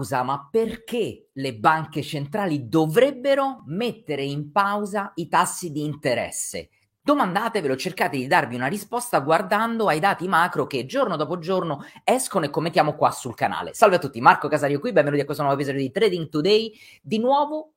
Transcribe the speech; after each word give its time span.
pausa, 0.00 0.22
ma 0.22 0.48
perché 0.50 1.28
le 1.34 1.54
banche 1.54 2.02
centrali 2.02 2.68
dovrebbero 2.68 3.62
mettere 3.66 4.22
in 4.22 4.50
pausa 4.50 5.12
i 5.16 5.28
tassi 5.28 5.70
di 5.70 5.84
interesse? 5.84 6.70
Domandatevelo, 7.02 7.76
cercate 7.76 8.16
di 8.16 8.26
darvi 8.26 8.54
una 8.54 8.66
risposta 8.66 9.20
guardando 9.20 9.88
ai 9.88 10.00
dati 10.00 10.26
macro 10.28 10.66
che 10.66 10.86
giorno 10.86 11.16
dopo 11.16 11.38
giorno 11.38 11.84
escono 12.04 12.44
e 12.44 12.50
commentiamo 12.50 12.94
qua 12.94 13.10
sul 13.10 13.34
canale. 13.34 13.74
Salve 13.74 13.96
a 13.96 13.98
tutti, 13.98 14.20
Marco 14.20 14.48
Casario 14.48 14.80
qui, 14.80 14.92
benvenuti 14.92 15.22
a 15.22 15.24
questo 15.24 15.42
nuovo 15.42 15.58
episodio 15.58 15.82
di 15.82 15.90
Trading 15.90 16.28
Today. 16.28 16.72
Di 17.02 17.18
nuovo 17.18 17.72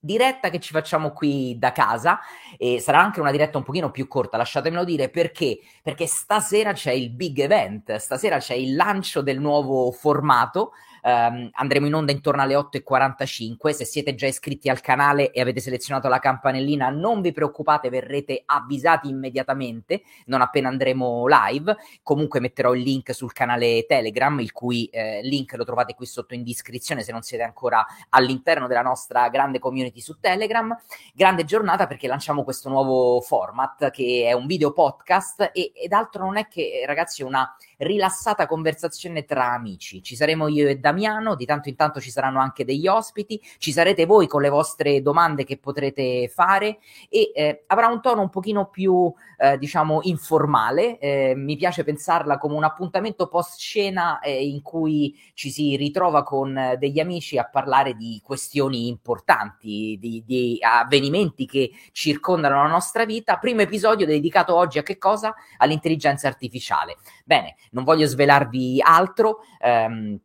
diretta 0.00 0.48
che 0.48 0.60
ci 0.60 0.72
facciamo 0.72 1.12
qui 1.12 1.58
da 1.58 1.72
casa 1.72 2.20
e 2.56 2.78
sarà 2.78 3.00
anche 3.00 3.20
una 3.20 3.32
diretta 3.32 3.58
un 3.58 3.64
pochino 3.64 3.90
più 3.90 4.06
corta, 4.06 4.36
lasciatemelo 4.36 4.84
dire 4.84 5.10
perché? 5.10 5.58
Perché 5.82 6.06
stasera 6.06 6.72
c'è 6.72 6.92
il 6.92 7.10
big 7.10 7.38
event, 7.40 7.96
stasera 7.96 8.38
c'è 8.38 8.54
il 8.54 8.76
lancio 8.76 9.22
del 9.22 9.40
nuovo 9.40 9.90
formato 9.90 10.72
Um, 11.02 11.48
andremo 11.52 11.86
in 11.86 11.94
onda 11.94 12.12
intorno 12.12 12.42
alle 12.42 12.54
8.45. 12.54 13.70
Se 13.70 13.84
siete 13.84 14.14
già 14.14 14.26
iscritti 14.26 14.68
al 14.68 14.80
canale 14.80 15.30
e 15.30 15.40
avete 15.40 15.60
selezionato 15.60 16.08
la 16.08 16.18
campanellina, 16.18 16.90
non 16.90 17.20
vi 17.20 17.32
preoccupate, 17.32 17.88
verrete 17.88 18.42
avvisati 18.44 19.08
immediatamente 19.08 20.02
non 20.26 20.40
appena 20.40 20.68
andremo 20.68 21.26
live. 21.26 21.76
Comunque 22.02 22.40
metterò 22.40 22.74
il 22.74 22.82
link 22.82 23.14
sul 23.14 23.32
canale 23.32 23.84
Telegram, 23.86 24.38
il 24.40 24.52
cui 24.52 24.86
eh, 24.86 25.20
link 25.22 25.54
lo 25.56 25.64
trovate 25.64 25.94
qui 25.94 26.06
sotto 26.06 26.34
in 26.34 26.42
descrizione 26.42 27.02
se 27.02 27.12
non 27.12 27.22
siete 27.22 27.44
ancora 27.44 27.84
all'interno 28.10 28.66
della 28.66 28.82
nostra 28.82 29.28
grande 29.28 29.58
community 29.58 30.00
su 30.00 30.18
Telegram. 30.20 30.76
Grande 31.14 31.44
giornata 31.44 31.86
perché 31.86 32.06
lanciamo 32.06 32.44
questo 32.44 32.68
nuovo 32.68 33.20
format 33.20 33.90
che 33.90 34.24
è 34.26 34.32
un 34.32 34.46
video 34.46 34.72
podcast 34.72 35.50
e, 35.52 35.72
ed 35.74 35.92
altro 35.92 36.24
non 36.24 36.36
è 36.36 36.48
che, 36.48 36.84
ragazzi, 36.86 37.22
una 37.22 37.54
rilassata 37.78 38.46
conversazione 38.46 39.24
tra 39.24 39.52
amici. 39.52 40.02
Ci 40.02 40.16
saremo 40.16 40.48
io 40.48 40.68
e 40.68 40.78
Damiano, 40.88 41.34
di 41.34 41.44
tanto 41.44 41.68
in 41.68 41.76
tanto 41.76 42.00
ci 42.00 42.10
saranno 42.10 42.40
anche 42.40 42.64
degli 42.64 42.86
ospiti, 42.86 43.40
ci 43.58 43.72
sarete 43.72 44.06
voi 44.06 44.26
con 44.26 44.40
le 44.40 44.48
vostre 44.48 45.02
domande 45.02 45.44
che 45.44 45.58
potrete 45.58 46.28
fare 46.28 46.78
e 47.10 47.30
eh, 47.34 47.64
avrà 47.66 47.88
un 47.88 48.00
tono 48.00 48.22
un 48.22 48.30
pochino 48.30 48.68
più, 48.68 49.12
eh, 49.36 49.58
diciamo, 49.58 50.00
informale. 50.02 50.98
Eh, 50.98 51.34
mi 51.36 51.56
piace 51.56 51.84
pensarla 51.84 52.38
come 52.38 52.54
un 52.54 52.64
appuntamento 52.64 53.28
post 53.28 53.58
scena 53.58 54.18
eh, 54.20 54.46
in 54.46 54.62
cui 54.62 55.14
ci 55.34 55.50
si 55.50 55.76
ritrova 55.76 56.22
con 56.22 56.56
eh, 56.56 56.76
degli 56.78 57.00
amici 57.00 57.36
a 57.36 57.46
parlare 57.46 57.94
di 57.94 58.20
questioni 58.24 58.88
importanti, 58.88 59.98
di, 60.00 60.22
di 60.24 60.58
avvenimenti 60.60 61.44
che 61.44 61.70
circondano 61.92 62.62
la 62.62 62.68
nostra 62.68 63.04
vita. 63.04 63.36
Primo 63.36 63.60
episodio 63.60 64.06
dedicato 64.06 64.54
oggi 64.54 64.78
a 64.78 64.82
che 64.82 64.96
cosa? 64.96 65.34
All'intelligenza 65.58 66.28
artificiale. 66.28 66.96
Bene, 67.24 67.56
non 67.72 67.84
voglio 67.84 68.06
svelarvi 68.06 68.80
altro. 68.82 69.40
Ehm, 69.60 70.18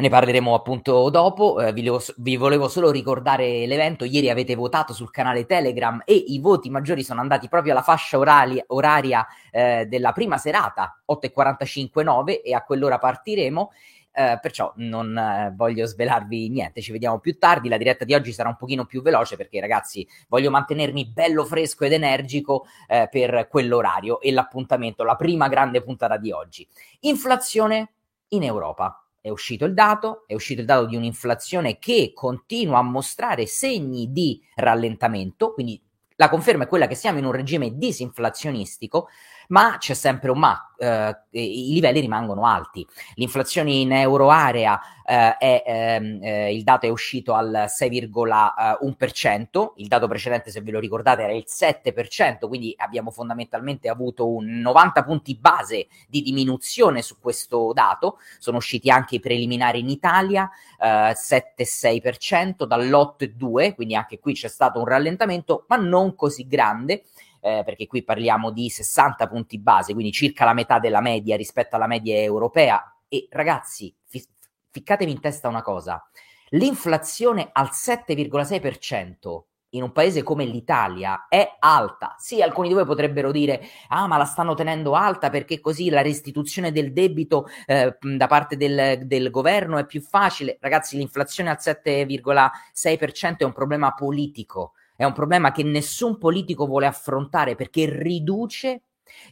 ne 0.00 0.08
parleremo 0.10 0.54
appunto 0.54 1.10
dopo, 1.10 1.60
eh, 1.60 1.72
vi, 1.72 1.82
levo, 1.82 2.00
vi, 2.18 2.36
volevo 2.36 2.68
solo 2.68 2.90
ricordare 2.92 3.66
l'evento, 3.66 4.04
ieri 4.04 4.30
avete 4.30 4.54
votato 4.54 4.92
sul 4.92 5.10
canale 5.10 5.44
Telegram 5.44 6.00
e 6.04 6.14
i 6.14 6.38
voti 6.38 6.70
maggiori 6.70 7.02
sono 7.02 7.20
andati 7.20 7.48
proprio 7.48 7.72
alla 7.72 7.82
fascia 7.82 8.16
orali, 8.16 8.62
oraria 8.68 9.26
eh, 9.50 9.86
della 9.86 10.12
prima 10.12 10.38
serata, 10.38 11.02
8.45-9 11.10 12.42
e 12.44 12.54
a 12.54 12.62
quell'ora 12.62 12.98
partiremo. 12.98 13.70
Uh, 14.18 14.36
perciò 14.40 14.72
non 14.76 15.14
uh, 15.14 15.54
voglio 15.54 15.86
svelarvi 15.86 16.48
niente, 16.48 16.80
ci 16.80 16.90
vediamo 16.90 17.20
più 17.20 17.38
tardi. 17.38 17.68
La 17.68 17.76
diretta 17.76 18.04
di 18.04 18.14
oggi 18.14 18.32
sarà 18.32 18.48
un 18.48 18.56
pochino 18.56 18.84
più 18.84 19.00
veloce 19.00 19.36
perché, 19.36 19.60
ragazzi, 19.60 20.04
voglio 20.26 20.50
mantenermi 20.50 21.06
bello 21.06 21.44
fresco 21.44 21.84
ed 21.84 21.92
energico 21.92 22.66
uh, 22.88 23.08
per 23.08 23.46
quell'orario 23.48 24.20
e 24.20 24.32
l'appuntamento, 24.32 25.04
la 25.04 25.14
prima 25.14 25.46
grande 25.46 25.82
puntata 25.82 26.16
di 26.16 26.32
oggi. 26.32 26.66
Inflazione 27.00 27.92
in 28.28 28.42
Europa. 28.42 29.07
È 29.28 29.30
uscito 29.30 29.66
il 29.66 29.74
dato, 29.74 30.24
è 30.26 30.32
uscito 30.32 30.62
il 30.62 30.66
dato 30.66 30.86
di 30.86 30.96
un'inflazione 30.96 31.78
che 31.78 32.12
continua 32.14 32.78
a 32.78 32.82
mostrare 32.82 33.44
segni 33.44 34.10
di 34.10 34.40
rallentamento, 34.54 35.52
quindi 35.52 35.78
la 36.16 36.30
conferma 36.30 36.64
è 36.64 36.66
quella 36.66 36.86
che 36.86 36.94
siamo 36.94 37.18
in 37.18 37.26
un 37.26 37.32
regime 37.32 37.76
disinflazionistico, 37.76 39.08
ma 39.48 39.76
c'è 39.78 39.94
sempre 39.94 40.30
un 40.30 40.38
ma, 40.38 40.68
eh, 40.78 41.16
i 41.30 41.72
livelli 41.72 42.00
rimangono 42.00 42.46
alti. 42.46 42.86
L'inflazione 43.14 43.72
in 43.72 43.92
euroarea 43.92 44.80
eh, 45.04 45.36
è, 45.36 45.62
ehm, 45.66 46.18
eh, 46.22 46.54
il 46.54 46.62
dato 46.62 46.86
è 46.86 46.88
uscito 46.88 47.34
al 47.34 47.66
6,1%, 47.68 49.72
il 49.76 49.88
dato 49.88 50.06
precedente 50.06 50.50
se 50.50 50.60
ve 50.60 50.70
lo 50.70 50.78
ricordate 50.78 51.22
era 51.22 51.32
il 51.32 51.44
7%, 51.46 52.46
quindi 52.46 52.74
abbiamo 52.76 53.10
fondamentalmente 53.10 53.88
avuto 53.88 54.28
un 54.28 54.60
90 54.60 55.04
punti 55.04 55.36
base 55.36 55.88
di 56.08 56.22
diminuzione 56.22 57.02
su 57.02 57.18
questo 57.20 57.72
dato, 57.72 58.18
sono 58.38 58.58
usciti 58.58 58.90
anche 58.90 59.16
i 59.16 59.20
preliminari 59.20 59.80
in 59.80 59.88
Italia, 59.88 60.48
eh, 60.80 61.14
7,6% 61.14 62.64
dall'8,2%, 62.64 63.74
quindi 63.74 63.94
anche 63.94 64.18
qui 64.18 64.34
c'è 64.34 64.48
stato 64.48 64.78
un 64.78 64.86
rallentamento, 64.86 65.64
ma 65.68 65.76
non 65.76 66.14
così 66.14 66.46
grande 66.46 67.04
eh, 67.40 67.62
perché 67.64 67.86
qui 67.86 68.02
parliamo 68.02 68.50
di 68.50 68.68
60 68.68 69.28
punti 69.28 69.58
base, 69.58 69.92
quindi 69.92 70.12
circa 70.12 70.44
la 70.44 70.54
metà 70.54 70.78
della 70.78 71.00
media 71.00 71.36
rispetto 71.36 71.76
alla 71.76 71.86
media 71.86 72.16
europea. 72.16 72.96
E 73.08 73.28
ragazzi, 73.30 73.94
fi- 74.04 74.26
ficcatevi 74.70 75.10
in 75.10 75.20
testa 75.20 75.48
una 75.48 75.62
cosa, 75.62 76.02
l'inflazione 76.50 77.50
al 77.52 77.70
7,6% 77.72 79.42
in 79.72 79.82
un 79.82 79.92
paese 79.92 80.22
come 80.22 80.44
l'Italia 80.44 81.26
è 81.28 81.56
alta. 81.58 82.14
Sì, 82.18 82.40
alcuni 82.40 82.68
di 82.68 82.74
voi 82.74 82.86
potrebbero 82.86 83.30
dire, 83.30 83.60
ah, 83.88 84.06
ma 84.06 84.16
la 84.16 84.24
stanno 84.24 84.54
tenendo 84.54 84.94
alta 84.94 85.28
perché 85.28 85.60
così 85.60 85.90
la 85.90 86.00
restituzione 86.00 86.72
del 86.72 86.92
debito 86.92 87.46
eh, 87.66 87.96
da 88.00 88.26
parte 88.26 88.56
del, 88.56 89.00
del, 89.04 89.30
governo 89.30 89.76
è 89.76 89.84
più 89.84 90.00
facile. 90.00 90.56
Ragazzi, 90.60 90.96
l'inflazione 90.96 91.50
al 91.50 91.58
7,6% 91.60 93.36
è 93.38 93.44
un 93.44 93.52
problema 93.52 93.92
politico 93.92 94.72
è 94.98 95.04
un 95.04 95.12
problema 95.12 95.52
che 95.52 95.62
nessun 95.62 96.18
politico 96.18 96.66
vuole 96.66 96.86
affrontare 96.86 97.54
perché 97.54 97.88
riduce 97.88 98.82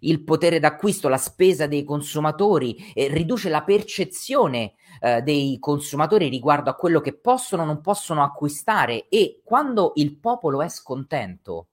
il 0.03 0.23
potere 0.23 0.61
d'acquisto, 0.61 1.09
la 1.09 1.17
spesa 1.17 1.67
dei 1.67 1.83
consumatori, 1.83 2.93
eh, 2.95 3.09
riduce 3.09 3.49
la 3.49 3.65
percezione 3.65 4.75
eh, 5.01 5.23
dei 5.23 5.59
consumatori 5.59 6.29
riguardo 6.29 6.71
a 6.71 6.77
quello 6.77 7.01
che 7.01 7.19
possono 7.19 7.63
o 7.63 7.67
non 7.67 7.81
possono 7.81 8.23
acquistare. 8.23 9.09
E 9.09 9.41
quando 9.43 9.91
il 9.97 10.17
popolo 10.21 10.63
è 10.63 10.69
scontento, 10.69 11.67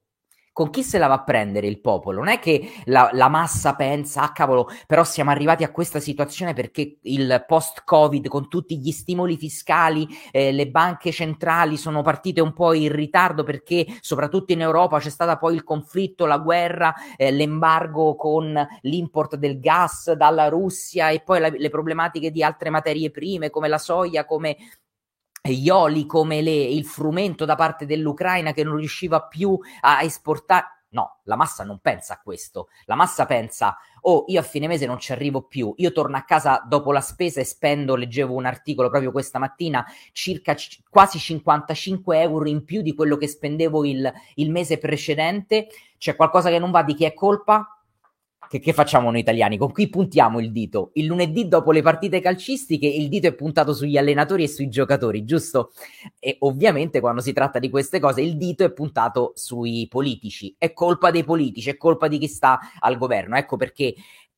con 0.53 0.69
chi 0.69 0.83
se 0.83 0.99
la 0.99 1.07
va 1.07 1.15
a 1.15 1.23
prendere 1.23 1.67
il 1.67 1.81
popolo? 1.81 2.19
Non 2.19 2.29
è 2.29 2.39
che 2.39 2.71
la, 2.85 3.09
la, 3.11 3.27
massa 3.27 3.75
pensa, 3.75 4.21
ah 4.21 4.31
cavolo, 4.31 4.69
però 4.85 5.03
siamo 5.03 5.31
arrivati 5.31 5.63
a 5.63 5.71
questa 5.71 5.99
situazione 5.99 6.53
perché 6.53 6.99
il 7.01 7.43
post-Covid, 7.47 8.27
con 8.27 8.47
tutti 8.47 8.77
gli 8.77 8.91
stimoli 8.91 9.35
fiscali, 9.35 10.07
eh, 10.31 10.51
le 10.51 10.69
banche 10.69 11.11
centrali 11.11 11.75
sono 11.75 12.03
partite 12.03 12.39
un 12.39 12.53
po' 12.53 12.73
in 12.73 12.91
ritardo 12.91 13.43
perché 13.43 13.85
soprattutto 13.99 14.53
in 14.53 14.61
Europa 14.61 15.00
c'è 15.00 15.09
stata 15.09 15.38
poi 15.38 15.55
il 15.55 15.63
conflitto, 15.63 16.27
la 16.27 16.38
guerra, 16.38 16.94
eh, 17.17 17.31
l'embargo 17.31 18.15
con 18.15 18.56
l'import 18.81 19.35
del 19.35 19.59
gas 19.59 20.11
dalla 20.11 20.49
Russia 20.49 21.09
e 21.09 21.21
poi 21.21 21.39
la, 21.39 21.49
le 21.49 21.69
problematiche 21.69 22.29
di 22.29 22.44
altre 22.44 22.69
materie 22.69 23.09
prime 23.09 23.49
come 23.49 23.67
la 23.67 23.79
soia, 23.79 24.25
come 24.25 24.57
gli 25.51 25.69
oli 25.69 26.06
come 26.06 26.42
le, 26.42 26.51
il 26.51 26.86
frumento 26.86 27.44
da 27.44 27.56
parte 27.56 27.86
dell'Ucraina 27.86 28.54
che 28.54 28.63
non 28.63 28.78
riusciva 28.78 29.24
più 29.24 29.60
a 29.81 30.01
esportare. 30.01 30.68
No, 30.94 31.18
la 31.24 31.36
massa 31.36 31.63
non 31.66 31.80
pensa 31.80 32.13
a 32.13 32.22
questo. 32.24 32.68
La 32.86 32.95
massa 32.95 33.25
pensa, 33.25 33.75
oh, 34.01 34.24
io 34.28 34.40
a 34.40 34.44
fine 34.44 34.68
mese 34.68 34.86
non 34.86 35.00
ci 35.00 35.12
arrivo 35.12 35.42
più, 35.42 35.74
io 35.78 35.92
torno 35.92 36.16
a 36.16 36.22
casa 36.22 36.63
dopo 36.66 36.92
la 36.92 37.01
spesa 37.01 37.42
e 37.42 37.45
spendo, 37.45 37.95
leggevo 37.95 38.34
un 38.34 38.45
articolo 38.45 38.90
proprio 38.90 39.12
questa 39.12 39.40
mattina, 39.40 39.84
circa 40.12 40.54
c- 40.54 40.81
quasi 40.88 41.18
55 41.18 42.22
euro 42.22 42.48
in 42.48 42.63
più 42.63 42.81
di 42.81 42.94
quello 42.94 43.18
che 43.18 43.28
spendevo 43.28 43.84
il, 43.84 44.13
il 44.36 44.51
mese 44.51 44.78
precedente. 44.78 45.68
C'è 45.98 46.16
qualcosa 46.16 46.50
che 46.50 46.60
non 46.60 46.72
va, 46.72 46.84
di 46.84 46.94
chi 46.94 47.06
è 47.06 47.13
colpa? 47.13 47.82
Che, 48.53 48.59
che, 48.59 48.73
facciamo 48.73 49.09
noi 49.09 49.21
italiani? 49.21 49.57
Con 49.57 49.71
chi 49.71 49.89
puntiamo 49.89 50.39
il 50.39 50.51
dito? 50.51 50.91
Il 50.94 51.05
lunedì 51.05 51.47
dopo 51.47 51.71
le 51.71 51.81
partite 51.81 52.21
calcistiche 52.21 52.85
il 52.85 53.09
dito 53.09 53.25
è 53.25 53.33
puntato 53.33 53.73
sugli 53.73 53.97
allenatori 53.97 54.44
e 54.44 54.47
sui 54.47 54.69
giocatori, 54.69 55.25
giusto? 55.25 55.71
E 56.19 56.35
ovviamente 56.41 57.00
quando 57.00 57.19
si 57.19 57.33
tratta 57.33 57.57
di 57.57 57.71
queste 57.71 58.00
cose 58.00 58.21
il 58.21 58.38
dito 58.38 58.63
è 58.63 58.71
puntato 58.71 59.31
sui 59.33 59.88
politici. 59.89 60.53
È 60.55 60.71
colpa 60.71 61.09
dei 61.09 61.23
politici, 61.23 61.71
è 61.71 61.77
colpa 61.77 62.07
di 62.07 62.19
chi 62.19 62.27
sta 62.27 62.59
al 62.79 63.00
governo. 63.00 63.38
Ecco 63.38 63.57
perché 63.57 63.95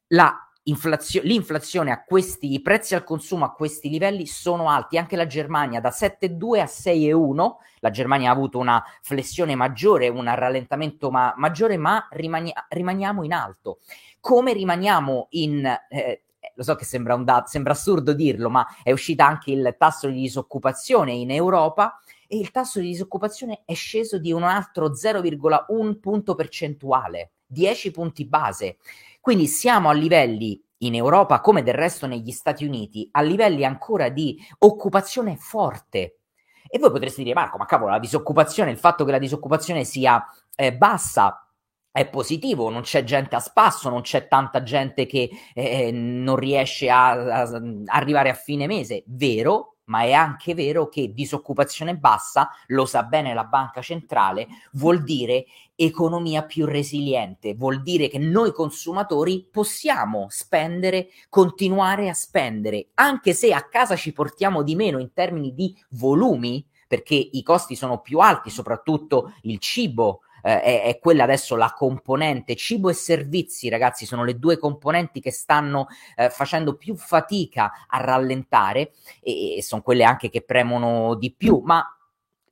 la 0.07 0.44
Inflazio- 0.67 1.21
l'inflazione 1.23 1.91
a 1.91 2.03
questi 2.03 2.51
i 2.53 2.61
prezzi 2.61 2.95
al 2.95 3.03
consumo 3.03 3.45
a 3.45 3.53
questi 3.53 3.87
livelli 3.87 4.25
sono 4.25 4.69
alti. 4.69 4.97
Anche 4.97 5.15
la 5.15 5.27
Germania 5.27 5.79
da 5.79 5.91
7,2 5.91 6.59
a 6.59 6.65
6,1. 6.65 7.57
La 7.79 7.91
Germania 7.91 8.29
ha 8.29 8.33
avuto 8.33 8.57
una 8.57 8.83
flessione 9.01 9.53
maggiore, 9.53 10.07
un 10.07 10.25
rallentamento 10.33 11.11
ma- 11.11 11.33
maggiore, 11.37 11.77
ma 11.77 12.07
rimani- 12.11 12.53
rimaniamo 12.69 13.23
in 13.23 13.33
alto. 13.33 13.79
Come 14.19 14.53
rimaniamo 14.53 15.27
in. 15.31 15.65
Eh, 15.89 16.23
lo 16.55 16.63
so 16.63 16.75
che 16.75 16.85
sembra, 16.85 17.15
un 17.15 17.25
dato, 17.25 17.49
sembra 17.49 17.73
assurdo 17.73 18.13
dirlo, 18.13 18.49
ma 18.49 18.65
è 18.81 18.91
uscito 18.91 19.23
anche 19.23 19.51
il 19.51 19.75
tasso 19.77 20.07
di 20.07 20.21
disoccupazione 20.21 21.11
in 21.11 21.31
Europa 21.31 21.99
e 22.27 22.37
il 22.37 22.51
tasso 22.51 22.79
di 22.79 22.87
disoccupazione 22.87 23.61
è 23.65 23.73
sceso 23.73 24.17
di 24.17 24.31
un 24.31 24.43
altro 24.43 24.95
0,1 24.95 25.99
punto 25.99 26.33
percentuale, 26.33 27.33
10 27.45 27.91
punti 27.91 28.25
base. 28.25 28.77
Quindi 29.25 29.47
siamo 29.47 29.89
a 29.89 29.93
livelli 29.93 30.63
in 30.83 30.93
Europa 30.93 31.41
come 31.41 31.63
del 31.63 31.73
resto 31.73 32.05
negli 32.05 32.29
Stati 32.29 32.63
Uniti 32.63 33.09
a 33.13 33.23
livelli 33.23 33.65
ancora 33.65 34.09
di 34.09 34.37
occupazione 34.59 35.35
forte. 35.35 36.19
E 36.67 36.77
voi 36.77 36.91
potreste 36.91 37.23
dire, 37.23 37.33
Marco, 37.33 37.57
ma 37.57 37.65
cavolo, 37.65 37.89
la 37.89 37.97
disoccupazione, 37.97 38.69
il 38.69 38.77
fatto 38.77 39.03
che 39.03 39.09
la 39.09 39.17
disoccupazione 39.17 39.83
sia 39.83 40.23
eh, 40.55 40.75
bassa 40.75 41.43
è 41.89 42.07
positivo, 42.07 42.69
non 42.69 42.83
c'è 42.83 43.03
gente 43.03 43.35
a 43.35 43.39
spasso, 43.39 43.89
non 43.89 44.01
c'è 44.01 44.27
tanta 44.27 44.61
gente 44.61 45.07
che 45.07 45.31
eh, 45.55 45.89
non 45.91 46.35
riesce 46.35 46.91
a, 46.91 47.13
a, 47.41 47.61
arrivare 47.85 48.29
a 48.29 48.35
fine 48.35 48.67
mese, 48.67 49.05
vero, 49.07 49.74
ma 49.85 50.01
è 50.01 50.13
anche 50.13 50.53
vero 50.53 50.87
che 50.87 51.13
disoccupazione 51.13 51.95
bassa, 51.95 52.49
lo 52.67 52.85
sa 52.85 53.03
bene 53.03 53.33
la 53.33 53.43
banca 53.43 53.81
centrale, 53.81 54.47
vuol 54.73 55.03
dire 55.03 55.45
economia 55.75 56.43
più 56.43 56.65
resiliente, 56.65 57.53
vuol 57.53 57.81
dire 57.81 58.07
che 58.07 58.17
noi 58.17 58.53
consumatori 58.53 59.47
possiamo 59.51 60.27
spendere, 60.29 61.09
continuare 61.29 62.09
a 62.09 62.13
spendere, 62.13 62.87
anche 62.95 63.33
se 63.33 63.53
a 63.53 63.67
casa 63.67 63.95
ci 63.95 64.13
portiamo 64.13 64.63
di 64.63 64.75
meno 64.75 64.99
in 64.99 65.11
termini 65.13 65.53
di 65.53 65.75
volumi, 65.91 66.65
perché 66.87 67.15
i 67.15 67.43
costi 67.43 67.75
sono 67.75 67.99
più 67.99 68.19
alti, 68.19 68.49
soprattutto 68.49 69.33
il 69.41 69.59
cibo 69.59 70.21
eh, 70.45 70.61
è, 70.61 70.83
è, 70.83 70.99
quella 70.99 71.23
adesso 71.23 71.55
la 71.55 71.73
componente 71.75 72.55
cibo 72.55 72.89
e 72.89 72.93
servizi, 72.93 73.67
ragazzi, 73.67 74.05
sono 74.05 74.23
le 74.23 74.37
due 74.37 74.59
componenti 74.59 75.19
che 75.19 75.31
stanno 75.31 75.87
eh, 76.15 76.29
facendo 76.29 76.75
più 76.75 76.95
fatica 76.95 77.71
a 77.87 77.97
rallentare 77.97 78.91
e, 79.21 79.57
e 79.57 79.63
sono 79.63 79.81
quelle 79.81 80.03
anche 80.03 80.29
che 80.29 80.43
premono 80.43 81.15
di 81.15 81.33
più, 81.35 81.61
ma 81.65 81.83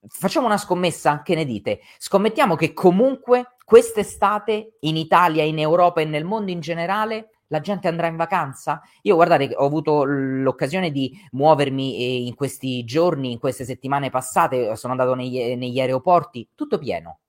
facciamo 0.08 0.48
una 0.48 0.58
scommessa, 0.58 1.22
che 1.22 1.36
ne 1.36 1.46
dite? 1.46 1.82
Scommettiamo 2.00 2.56
che 2.56 2.74
comunque 2.74 3.56
quest'estate 3.64 4.78
in 4.80 4.98
Italia, 4.98 5.44
in 5.44 5.60
Europa 5.60 6.02
e 6.02 6.06
nel 6.06 6.26
mondo 6.26 6.50
in 6.50 6.62
generale 6.62 7.30
la 7.48 7.60
gente 7.60 7.88
andrà 7.88 8.08
in 8.08 8.16
vacanza? 8.16 8.82
Io 9.04 9.14
guardate, 9.14 9.54
ho 9.56 9.66
avuto 9.68 10.04
l'occasione 10.04 10.90
di 10.90 11.16
muovermi 11.34 11.96
eh, 11.96 12.26
in 12.26 12.34
questi 12.34 12.84
giorni, 12.86 13.32
in 13.34 13.38
queste 13.38 13.66
settimane 13.66 14.10
passate, 14.10 14.76
sono 14.76 14.94
andato 14.94 15.14
negli, 15.14 15.54
negli 15.56 15.80
aeroporti, 15.80 16.50
tutto 16.56 16.80
pieno 16.80 17.20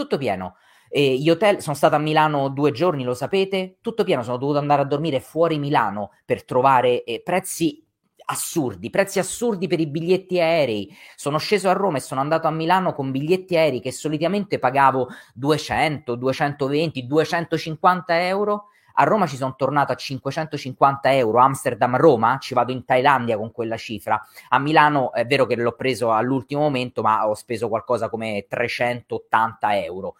tutto 0.00 0.16
pieno. 0.16 0.56
E 0.88 1.16
gli 1.18 1.30
hotel, 1.30 1.60
sono 1.60 1.76
stato 1.76 1.94
a 1.94 1.98
Milano 1.98 2.48
due 2.48 2.72
giorni, 2.72 3.04
lo 3.04 3.14
sapete, 3.14 3.76
tutto 3.80 4.02
pieno, 4.02 4.22
sono 4.22 4.38
dovuto 4.38 4.58
andare 4.58 4.82
a 4.82 4.86
dormire 4.86 5.20
fuori 5.20 5.58
Milano 5.58 6.10
per 6.24 6.44
trovare 6.44 7.04
eh, 7.04 7.22
prezzi 7.22 7.84
assurdi, 8.30 8.90
prezzi 8.90 9.18
assurdi 9.18 9.66
per 9.66 9.80
i 9.80 9.86
biglietti 9.86 10.40
aerei. 10.40 10.92
Sono 11.16 11.38
sceso 11.38 11.68
a 11.68 11.72
Roma 11.72 11.98
e 11.98 12.00
sono 12.00 12.20
andato 12.20 12.46
a 12.46 12.50
Milano 12.50 12.92
con 12.92 13.10
biglietti 13.10 13.56
aerei 13.56 13.80
che 13.80 13.92
solitamente 13.92 14.58
pagavo 14.58 15.08
200, 15.34 16.14
220, 16.14 17.06
250 17.06 18.26
euro. 18.26 18.66
A 18.94 19.04
Roma 19.04 19.26
ci 19.26 19.36
sono 19.36 19.54
tornato 19.56 19.92
a 19.92 19.96
550 19.96 21.14
euro, 21.14 21.38
Amsterdam-Roma, 21.38 22.38
ci 22.38 22.54
vado 22.54 22.72
in 22.72 22.84
Thailandia 22.84 23.36
con 23.36 23.52
quella 23.52 23.76
cifra. 23.76 24.20
A 24.48 24.58
Milano 24.58 25.12
è 25.12 25.26
vero 25.26 25.46
che 25.46 25.56
l'ho 25.56 25.76
preso 25.76 26.12
all'ultimo 26.12 26.62
momento, 26.62 27.02
ma 27.02 27.28
ho 27.28 27.34
speso 27.34 27.68
qualcosa 27.68 28.08
come 28.08 28.46
380 28.48 29.82
euro. 29.84 30.14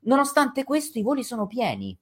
Nonostante 0.00 0.64
questo, 0.64 0.98
i 0.98 1.02
voli 1.02 1.22
sono 1.22 1.46
pieni. 1.46 1.96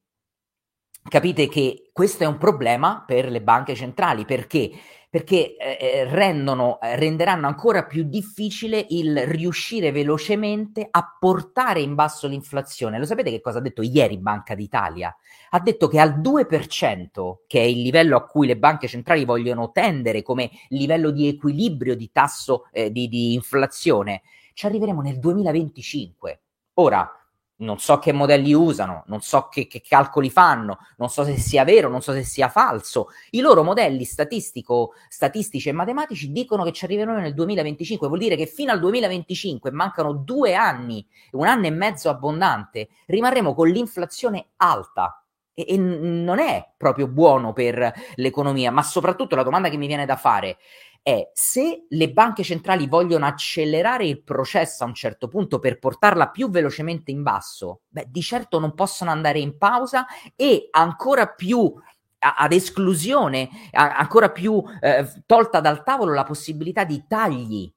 Capite 1.03 1.49
che 1.49 1.91
questo 1.93 2.25
è 2.25 2.27
un 2.27 2.37
problema 2.37 3.03
per 3.07 3.31
le 3.31 3.41
banche 3.41 3.75
centrali 3.75 4.27
perché 4.27 4.71
perché 5.11 5.57
eh, 5.57 5.77
eh, 5.81 6.05
rendono, 6.05 6.81
eh, 6.81 6.95
renderanno 6.95 7.49
ancora 7.49 7.85
più 7.85 8.05
difficile 8.05 8.87
il 8.91 9.27
riuscire 9.27 9.91
velocemente 9.91 10.87
a 10.89 11.17
portare 11.19 11.81
in 11.81 11.97
basso 11.97 12.29
l'inflazione. 12.29 12.97
Lo 12.97 13.05
sapete 13.05 13.31
che 13.31 13.41
cosa 13.41 13.59
ha 13.59 13.61
detto 13.61 13.83
ieri 13.83 14.19
Banca 14.19 14.55
d'Italia? 14.55 15.15
Ha 15.51 15.59
detto 15.59 15.89
che 15.89 15.99
al 15.99 16.21
2%, 16.21 17.39
che 17.49 17.61
è 17.61 17.65
il 17.65 17.83
livello 17.83 18.17
a 18.17 18.25
cui 18.25 18.47
le 18.47 18.57
banche 18.57 18.87
centrali 18.87 19.25
vogliono 19.25 19.73
tendere 19.73 20.23
come 20.23 20.49
livello 20.69 21.11
di 21.11 21.27
equilibrio 21.27 21.97
di 21.97 22.13
tasso 22.13 22.69
eh, 22.71 22.93
di, 22.93 23.09
di 23.09 23.35
inflazione, 23.35 24.23
ci 24.55 24.67
arriveremo 24.67 25.01
nel 25.01 25.19
2025. 25.19 26.41
Ora, 26.75 27.20
non 27.61 27.79
so 27.79 27.99
che 27.99 28.13
modelli 28.13 28.53
usano, 28.53 29.05
non 29.07 29.21
so 29.21 29.49
che, 29.49 29.67
che, 29.67 29.83
calcoli 29.87 30.31
fanno, 30.31 30.79
non 30.97 31.09
so 31.09 31.25
se 31.25 31.37
sia 31.37 31.65
vero, 31.65 31.89
non 31.89 32.03
so 32.03 32.13
se 32.13 32.23
sia 32.23 32.49
falso. 32.49 33.09
I 33.31 33.41
loro 33.41 33.63
modelli 33.63 34.05
statistici 34.05 35.69
e 35.69 35.73
matematici 35.73 36.33
dicono 36.33 36.65
che 36.65 36.73
ci 36.73 36.85
arriveranno 36.85 37.21
nel 37.21 37.35
2025, 37.35 38.09
vuol 38.09 38.21
dire 38.21 38.37
che 38.37 38.47
fino 38.47 38.73
al 38.73 38.81
2025 38.81 39.71
mancano 39.71 40.13
due 40.13 40.55
anni, 40.55 41.07
un 41.33 41.47
anno 41.47 41.67
e 41.67 41.71
mezzo 41.71 42.09
abbondante, 42.09 42.89
rimarremo 43.07 43.55
con 43.55 43.69
l'inflazione 43.69 44.49
alta. 44.57 45.20
E, 45.67 45.75
e 45.75 45.77
non 45.79 46.39
è 46.39 46.73
proprio 46.77 47.09
buono 47.09 47.53
per 47.53 47.93
l'economia, 48.15 48.71
ma 48.71 48.83
soprattutto 48.83 49.37
la 49.37 49.43
domanda 49.43 49.69
che 49.69 49.77
mi 49.77 49.87
viene 49.87 50.07
da 50.07 50.17
fare 50.17 50.59
è 51.03 51.31
se 51.33 51.87
le 51.89 52.13
banche 52.13 52.43
centrali 52.43 52.87
vogliono 52.87 53.25
accelerare 53.25 54.05
il 54.05 54.23
processo 54.23 54.85
a 54.85 54.87
un 54.87 54.95
certo 54.95 55.29
punto 55.29 55.59
per 55.59 55.79
portarla 55.79 56.29
più 56.29 56.51
velocemente 56.51 57.11
in 57.11 57.23
basso, 57.23 57.81
beh, 57.89 58.07
di 58.11 58.21
certo 58.21 58.59
non 58.59 58.75
possono 58.75 59.11
andare 59.11 59.39
in 59.39 59.57
pausa 59.57 60.07
e 60.37 60.69
ancora 60.71 61.27
più 61.29 61.73
ad 62.19 62.53
esclusione, 62.53 63.49
ancora 63.73 64.31
più 64.31 64.63
eh, 64.81 65.07
tolta 65.25 65.61
dal 65.61 65.83
tavolo 65.83 66.13
la 66.13 66.25
possibilità 66.25 66.85
di 66.85 67.05
tagli 67.09 67.73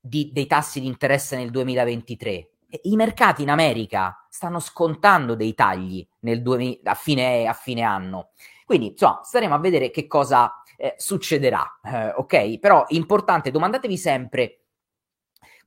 di, 0.00 0.30
dei 0.32 0.46
tassi 0.46 0.80
di 0.80 0.86
interesse 0.86 1.36
nel 1.36 1.50
2023. 1.50 2.50
I 2.82 2.96
mercati 2.96 3.42
in 3.42 3.50
America 3.50 4.26
stanno 4.28 4.60
scontando 4.60 5.34
dei 5.34 5.54
tagli 5.54 6.06
2000, 6.18 6.90
a, 6.90 6.94
fine, 6.94 7.46
a 7.46 7.52
fine 7.52 7.82
anno. 7.82 8.30
Quindi, 8.64 8.88
insomma, 8.88 9.20
staremo 9.22 9.54
a 9.54 9.58
vedere 9.58 9.90
che 9.90 10.06
cosa 10.06 10.62
eh, 10.76 10.94
succederà, 10.96 11.78
eh, 11.82 12.12
ok? 12.16 12.58
Però 12.58 12.84
importante, 12.88 13.50
domandatevi 13.50 13.96
sempre 13.96 14.60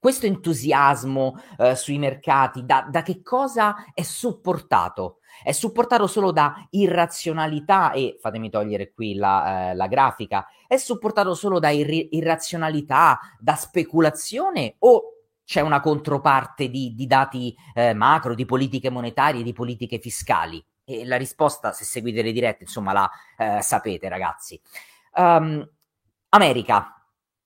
questo 0.04 0.26
entusiasmo 0.26 1.40
eh, 1.58 1.76
sui 1.76 1.98
mercati, 1.98 2.66
da, 2.66 2.86
da, 2.90 3.04
che 3.04 3.22
cosa 3.22 3.86
è 3.94 4.02
supportato? 4.02 5.20
È 5.42 5.54
supportato 5.54 6.08
solo 6.08 6.32
da 6.32 6.68
irrazionalità 6.72 7.94
e, 7.94 8.18
fatemi 8.20 8.50
togliere 8.50 8.92
qui 8.92 9.16
la, 9.16 9.70
eh, 9.70 9.76
la 9.76 9.88
grafica, 9.88 10.46
è 10.68 10.76
supportato 10.76 11.34
solo 11.36 11.58
da 11.58 11.70
ir- 11.70 12.08
irrazionalità, 12.12 13.18
da 13.40 13.56
speculazione 13.56 14.76
o 14.80 15.23
c'è 15.46 15.62
una 15.62 15.82
controparte 15.82 16.70
di, 16.70 16.94
di 16.96 17.06
dati 17.06 17.56
eh, 17.74 17.94
macro, 17.94 18.36
di 18.36 18.46
politiche 18.46 18.90
monetarie, 18.90 19.44
di 19.44 19.54
politiche 19.54 20.00
fiscali? 20.00 20.64
E 20.86 21.06
la 21.06 21.18
risposta, 21.18 21.72
se 21.72 21.86
seguite 21.86 22.22
le 22.22 22.32
dirette, 22.32 22.64
insomma, 22.64 22.94
la 22.94 23.10
eh, 23.38 23.62
sapete, 23.62 24.10
ragazzi. 24.10 24.60
Um, 25.16 25.68
America. 26.30 26.98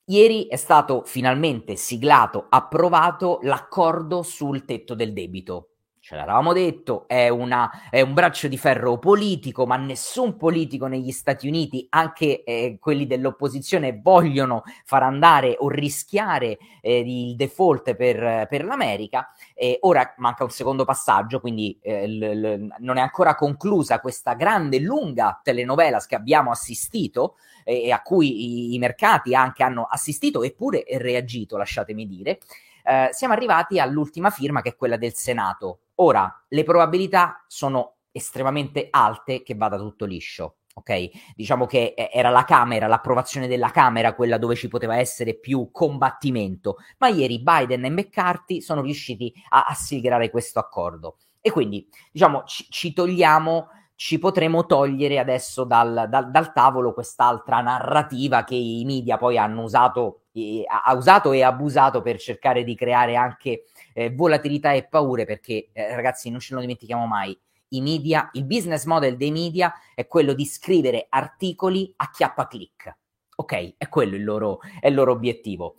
Ieri 0.10 0.48
è 0.48 0.56
stato 0.56 1.04
finalmente 1.06 1.76
siglato, 1.76 2.46
approvato 2.50 3.40
l'accordo 3.42 4.24
sul 4.24 4.64
tetto 4.64 4.96
del 4.96 5.12
debito 5.12 5.77
ce 6.08 6.16
l'avevamo 6.16 6.54
detto, 6.54 7.06
è, 7.06 7.28
una, 7.28 7.90
è, 7.90 8.00
un 8.00 8.14
braccio 8.14 8.48
di 8.48 8.58
ferro 8.58 8.98
politico, 8.98 9.66
ma 9.66 9.76
nessun 9.76 10.38
politico 10.38 10.88
negli 10.88 11.12
Stati 11.12 11.50
Uniti, 11.50 11.86
anche 11.90 12.46
eh, 12.46 12.78
quelli 12.80 13.06
dell'opposizione, 13.06 14.00
vogliono 14.02 14.64
far 14.86 15.04
andare 15.04 15.58
o 15.60 15.68
rischiare 15.68 16.60
eh, 16.80 17.00
il 17.00 17.36
default 17.36 17.94
per, 17.96 18.48
per 18.48 18.64
l'America. 18.64 19.30
Eh, 19.54 19.80
ora 19.82 20.14
manca 20.20 20.46
un 20.46 20.50
secondo 20.50 20.86
passaggio, 20.86 21.42
quindi 21.42 21.78
eh, 21.82 22.08
l, 22.08 22.40
l, 22.40 22.76
non 22.78 22.96
è 22.96 23.02
ancora 23.02 23.36
conclusa 23.36 24.00
questa 24.00 24.34
grande, 24.34 24.80
lunga 24.80 25.42
telenovela 25.44 26.00
che 26.08 26.16
abbiamo 26.16 26.52
assistito 26.52 27.36
e 27.66 27.92
a 27.92 28.02
cui 28.02 28.70
i, 28.72 28.76
i 28.76 28.80
mercati 28.80 29.36
anche 29.36 29.62
hanno 29.62 29.84
assistito 29.84 30.42
eppure 30.44 30.86
reagito, 30.88 31.58
lasciatemi 31.58 32.08
dire. 32.08 32.40
Eh, 32.86 33.10
siamo 33.12 33.34
arrivati 33.34 33.78
all'ultima 33.78 34.30
firma 34.30 34.62
che 34.62 34.70
è 34.70 34.76
quella 34.78 34.96
del 34.96 35.14
Senato. 35.14 35.80
Ora, 36.00 36.46
le 36.50 36.64
probabilità 36.64 37.44
sono 37.48 37.98
estremamente 38.12 38.88
alte 38.90 39.44
che 39.44 39.56
vada 39.56 39.78
tutto 39.78 40.06
liscio. 40.06 40.58
Ok, 40.78 41.10
diciamo 41.36 41.66
che 41.66 41.96
era 41.96 42.30
la 42.30 42.44
Camera, 42.44 42.86
l'approvazione 42.86 43.48
della 43.48 43.72
Camera 43.72 44.14
quella 44.14 44.38
dove 44.38 44.54
ci 44.54 44.68
poteva 44.68 44.98
essere 44.98 45.34
più 45.34 45.70
combattimento, 45.72 46.76
ma 47.00 47.08
ieri 47.08 47.42
Biden 47.42 47.86
e 47.86 47.90
McCarthy 47.90 48.62
sono 48.62 48.82
riusciti 48.82 49.34
a, 49.50 49.66
a 49.66 49.74
siglare 49.74 50.30
questo 50.30 50.60
accordo 50.60 51.18
e 51.42 51.50
quindi 51.50 51.88
diciamo 52.12 52.44
ci, 52.44 52.68
ci 52.70 52.94
togliamo 52.94 53.70
ci 53.98 54.20
potremo 54.20 54.68
togliere 54.68 55.18
adesso 55.18 55.64
dal, 55.64 56.06
dal, 56.08 56.30
dal, 56.30 56.54
tavolo 56.54 56.94
quest'altra 56.94 57.62
narrativa 57.62 58.44
che 58.44 58.54
i 58.54 58.84
media 58.86 59.18
poi 59.18 59.40
hanno 59.40 59.64
usato, 59.64 60.26
eh, 60.34 60.64
ha 60.68 60.94
usato 60.94 61.32
e 61.32 61.42
abusato 61.42 62.04
per 62.04 62.20
cercare 62.20 62.64
di 62.64 62.76
creare 62.76 63.16
anche 63.16 63.64
eh, 63.98 64.12
volatilità 64.14 64.74
e 64.74 64.86
paure, 64.86 65.26
perché 65.26 65.70
eh, 65.74 65.96
ragazzi 65.96 66.30
non 66.30 66.40
ce 66.40 66.54
lo 66.54 66.60
dimentichiamo 66.60 67.08
mai, 67.08 67.36
i 67.70 67.82
media, 67.82 68.30
il 68.34 68.46
business 68.46 68.86
model 68.86 69.18
dei 69.18 69.32
media 69.32 69.74
è 69.96 70.06
quello 70.06 70.34
di 70.34 70.46
scrivere 70.46 71.08
articoli 71.10 71.92
a 71.96 72.12
chiappa 72.12 72.46
click. 72.48 72.96
Ok, 73.38 73.74
è 73.78 73.90
quello 73.90 74.16
il 74.16 74.24
loro, 74.24 74.60
è 74.80 74.88
il 74.88 74.94
loro 74.94 75.14
obiettivo. 75.14 75.78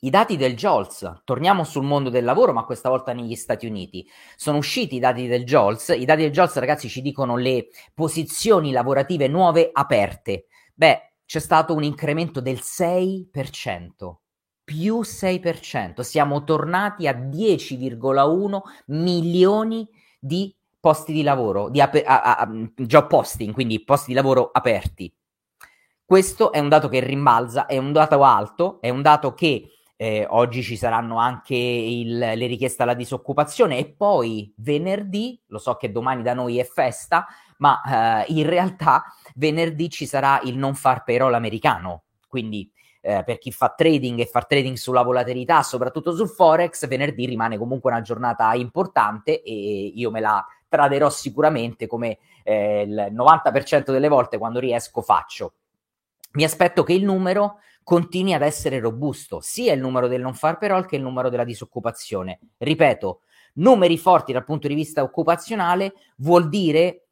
I 0.00 0.10
dati 0.10 0.36
del 0.36 0.56
JOLS, 0.56 1.22
torniamo 1.24 1.64
sul 1.64 1.84
mondo 1.84 2.10
del 2.10 2.24
lavoro, 2.24 2.52
ma 2.52 2.64
questa 2.64 2.90
volta 2.90 3.14
negli 3.14 3.34
Stati 3.34 3.66
Uniti. 3.66 4.06
Sono 4.36 4.58
usciti 4.58 4.96
i 4.96 4.98
dati 4.98 5.26
del 5.26 5.44
JOLS. 5.44 5.94
I 5.96 6.04
dati 6.04 6.22
del 6.22 6.32
JOLS, 6.32 6.56
ragazzi, 6.56 6.88
ci 6.88 7.00
dicono 7.00 7.36
le 7.36 7.68
posizioni 7.94 8.72
lavorative 8.72 9.26
nuove 9.28 9.70
aperte. 9.72 10.48
Beh, 10.74 11.14
c'è 11.24 11.38
stato 11.38 11.74
un 11.74 11.82
incremento 11.82 12.40
del 12.40 12.58
6%, 12.60 14.21
più 14.64 15.02
6%. 15.02 16.02
Siamo 16.02 16.44
tornati 16.44 17.06
a 17.06 17.12
10,1 17.12 18.62
milioni 18.86 19.88
di 20.18 20.54
posti 20.78 21.12
di 21.12 21.22
lavoro, 21.22 21.68
di 21.68 21.80
ap- 21.80 22.02
a- 22.04 22.36
a- 22.38 22.48
job 22.76 23.06
posting, 23.06 23.52
quindi 23.54 23.82
posti 23.84 24.08
di 24.10 24.14
lavoro 24.14 24.50
aperti. 24.52 25.12
Questo 26.04 26.52
è 26.52 26.58
un 26.58 26.68
dato 26.68 26.88
che 26.88 27.00
rimbalza, 27.00 27.66
è 27.66 27.78
un 27.78 27.92
dato 27.92 28.22
alto, 28.22 28.80
è 28.80 28.90
un 28.90 29.00
dato 29.02 29.32
che 29.34 29.68
eh, 29.96 30.26
oggi 30.28 30.62
ci 30.62 30.76
saranno 30.76 31.16
anche 31.18 31.54
il, 31.54 32.18
le 32.18 32.46
richieste 32.46 32.82
alla 32.82 32.94
disoccupazione 32.94 33.78
e 33.78 33.88
poi 33.92 34.52
venerdì, 34.56 35.40
lo 35.46 35.58
so 35.58 35.76
che 35.76 35.92
domani 35.92 36.22
da 36.22 36.34
noi 36.34 36.58
è 36.58 36.64
festa, 36.64 37.26
ma 37.58 38.24
eh, 38.26 38.32
in 38.32 38.46
realtà 38.48 39.04
venerdì 39.36 39.88
ci 39.88 40.06
sarà 40.06 40.40
il 40.42 40.58
non 40.58 40.74
far 40.74 41.04
payroll 41.04 41.34
americano, 41.34 42.02
quindi 42.26 42.68
eh, 43.04 43.24
per 43.24 43.38
chi 43.38 43.50
fa 43.50 43.74
trading 43.76 44.20
e 44.20 44.26
fa 44.26 44.42
trading 44.42 44.76
sulla 44.76 45.02
volatilità, 45.02 45.62
soprattutto 45.62 46.14
sul 46.14 46.28
forex, 46.28 46.86
venerdì 46.86 47.26
rimane 47.26 47.58
comunque 47.58 47.90
una 47.90 48.00
giornata 48.00 48.54
importante 48.54 49.42
e 49.42 49.92
io 49.94 50.10
me 50.10 50.20
la 50.20 50.46
traderò 50.68 51.10
sicuramente 51.10 51.86
come 51.86 52.18
eh, 52.44 52.82
il 52.82 53.08
90% 53.12 53.90
delle 53.90 54.08
volte 54.08 54.38
quando 54.38 54.60
riesco 54.60 55.02
faccio. 55.02 55.54
Mi 56.34 56.44
aspetto 56.44 56.84
che 56.84 56.92
il 56.94 57.04
numero 57.04 57.58
continui 57.82 58.34
ad 58.34 58.42
essere 58.42 58.78
robusto, 58.78 59.40
sia 59.40 59.72
il 59.72 59.80
numero 59.80 60.06
del 60.06 60.20
non 60.20 60.34
far 60.34 60.56
payroll 60.56 60.86
che 60.86 60.96
il 60.96 61.02
numero 61.02 61.28
della 61.28 61.44
disoccupazione. 61.44 62.38
Ripeto, 62.56 63.22
numeri 63.54 63.98
forti 63.98 64.32
dal 64.32 64.44
punto 64.44 64.68
di 64.68 64.74
vista 64.74 65.02
occupazionale 65.02 65.92
vuol 66.18 66.48
dire 66.48 67.08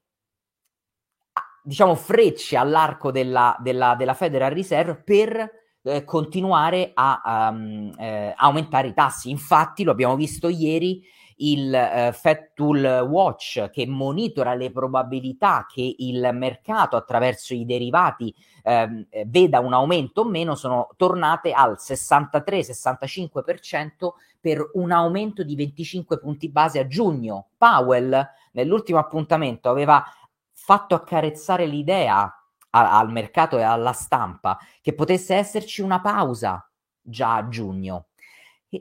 diciamo 1.62 1.94
frecce 1.94 2.56
all'arco 2.56 3.10
della, 3.10 3.56
della, 3.60 3.94
della 3.96 4.14
Federal 4.14 4.52
Reserve 4.52 5.02
per 5.02 5.59
eh, 5.82 6.04
continuare 6.04 6.90
a 6.94 7.50
um, 7.52 7.92
eh, 7.98 8.32
aumentare 8.36 8.88
i 8.88 8.94
tassi. 8.94 9.30
Infatti, 9.30 9.84
lo 9.84 9.92
abbiamo 9.92 10.16
visto 10.16 10.48
ieri, 10.48 11.02
il 11.40 11.74
eh, 11.74 12.12
Fed 12.12 12.52
Tool 12.54 13.06
Watch 13.08 13.70
che 13.70 13.86
monitora 13.86 14.54
le 14.54 14.70
probabilità 14.70 15.66
che 15.68 15.94
il 15.98 16.30
mercato 16.32 16.96
attraverso 16.96 17.52
i 17.54 17.64
derivati 17.64 18.34
ehm, 18.62 19.06
eh, 19.08 19.24
veda 19.26 19.60
un 19.60 19.72
aumento 19.72 20.20
o 20.22 20.24
meno 20.24 20.54
sono 20.54 20.88
tornate 20.96 21.52
al 21.52 21.76
63-65% 21.78 24.10
per 24.40 24.70
un 24.74 24.92
aumento 24.92 25.42
di 25.42 25.54
25 25.54 26.18
punti 26.18 26.50
base 26.50 26.78
a 26.78 26.86
giugno. 26.86 27.48
Powell 27.56 28.28
nell'ultimo 28.52 28.98
appuntamento 28.98 29.70
aveva 29.70 30.04
fatto 30.52 30.94
accarezzare 30.94 31.64
l'idea 31.66 32.34
al 32.70 33.10
mercato 33.10 33.58
e 33.58 33.62
alla 33.62 33.92
stampa 33.92 34.58
che 34.80 34.94
potesse 34.94 35.34
esserci 35.34 35.82
una 35.82 36.00
pausa 36.00 36.64
già 37.00 37.36
a 37.36 37.48
giugno. 37.48 38.06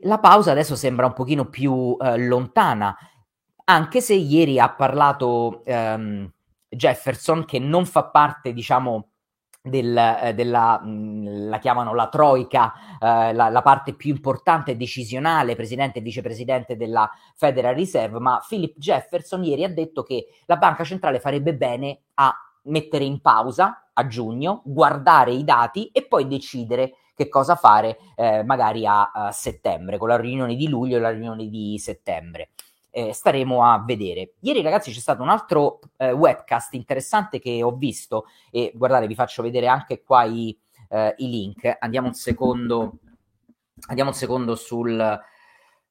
La 0.04 0.20
pausa 0.20 0.52
adesso 0.52 0.76
sembra 0.76 1.08
un 1.08 1.14
pochino 1.14 1.46
più 1.46 1.98
eh, 2.00 2.18
lontana, 2.18 2.96
anche 3.66 4.02
se 4.02 4.14
ieri 4.14 4.60
ha 4.60 4.70
parlato 4.70 5.64
ehm, 5.66 6.32
Jefferson 6.70 7.46
che 7.46 7.58
non 7.58 7.86
fa 7.86 8.06
parte, 8.06 8.54
diciamo, 8.54 9.10
del, 9.62 9.98
eh, 9.98 10.34
della, 10.34 10.80
mh, 10.80 10.90
mm, 10.90 11.50
la 11.50 11.58
chiamano 11.60 11.94
la 11.94 12.08
troica, 12.08 12.74
eh, 13.00 13.34
la, 13.34 13.50
la, 13.50 13.62
parte 13.62 13.94
più 13.94 14.12
importante 14.12 14.72
e 14.72 14.76
decisionale, 14.76 15.56
presidente 15.56 16.00
e 16.00 16.02
vicepresidente 16.02 16.78
della 16.78 17.10
Federal 17.36 17.76
Reserve, 17.76 18.20
ma 18.20 18.44
Philip 18.48 18.78
Jefferson 18.78 19.44
ieri 19.44 19.64
ha 19.64 19.70
detto 19.70 20.04
che 20.04 20.28
la 20.46 20.58
banca 20.58 20.84
centrale 20.84 21.20
farebbe 21.20 21.56
bene 21.56 22.02
a 22.16 22.34
mettere 22.70 23.04
in 23.04 23.22
pausa 23.22 23.90
a 23.94 24.08
giugno, 24.08 24.62
guardare 24.64 25.32
i 25.32 25.44
dati 25.44 25.88
e 25.88 26.08
poi 26.08 26.28
decidere 26.28 26.94
che 27.14 27.28
cosa 27.28 27.56
fare 27.56 27.98
eh, 28.16 28.44
magari 28.44 28.86
a, 28.86 29.12
a 29.12 29.32
settembre, 29.32 29.98
con 29.98 30.08
la 30.08 30.18
riunione 30.18 30.56
di 30.56 30.70
luglio 30.70 30.98
e 30.98 31.00
la 31.02 31.10
riunione 31.10 31.48
di 31.48 31.78
settembre 31.78 32.52
eh, 32.92 33.14
staremo 33.14 33.64
a 33.64 33.84
vedere. 33.86 34.34
Ieri, 34.40 34.62
ragazzi, 34.62 34.92
c'è 34.92 35.00
stato 35.00 35.22
un 35.22 35.30
altro 35.30 35.80
eh, 35.98 36.12
webcast 36.12 36.74
interessante 36.74 37.40
che 37.40 37.62
ho 37.64 37.72
visto 37.72 38.26
e 38.52 38.72
guardate, 38.76 39.08
vi 39.08 39.16
faccio 39.16 39.42
vedere 39.42 39.68
anche 39.68 40.04
qua 40.04 40.24
i, 40.24 40.58
eh, 40.90 41.16
i 41.18 41.30
link. 41.30 41.78
Andiamo 41.80 42.08
un 42.08 42.14
secondo, 42.14 43.00
andiamo 43.88 44.10
un 44.10 44.16
secondo 44.16 44.56
sul, 44.56 45.20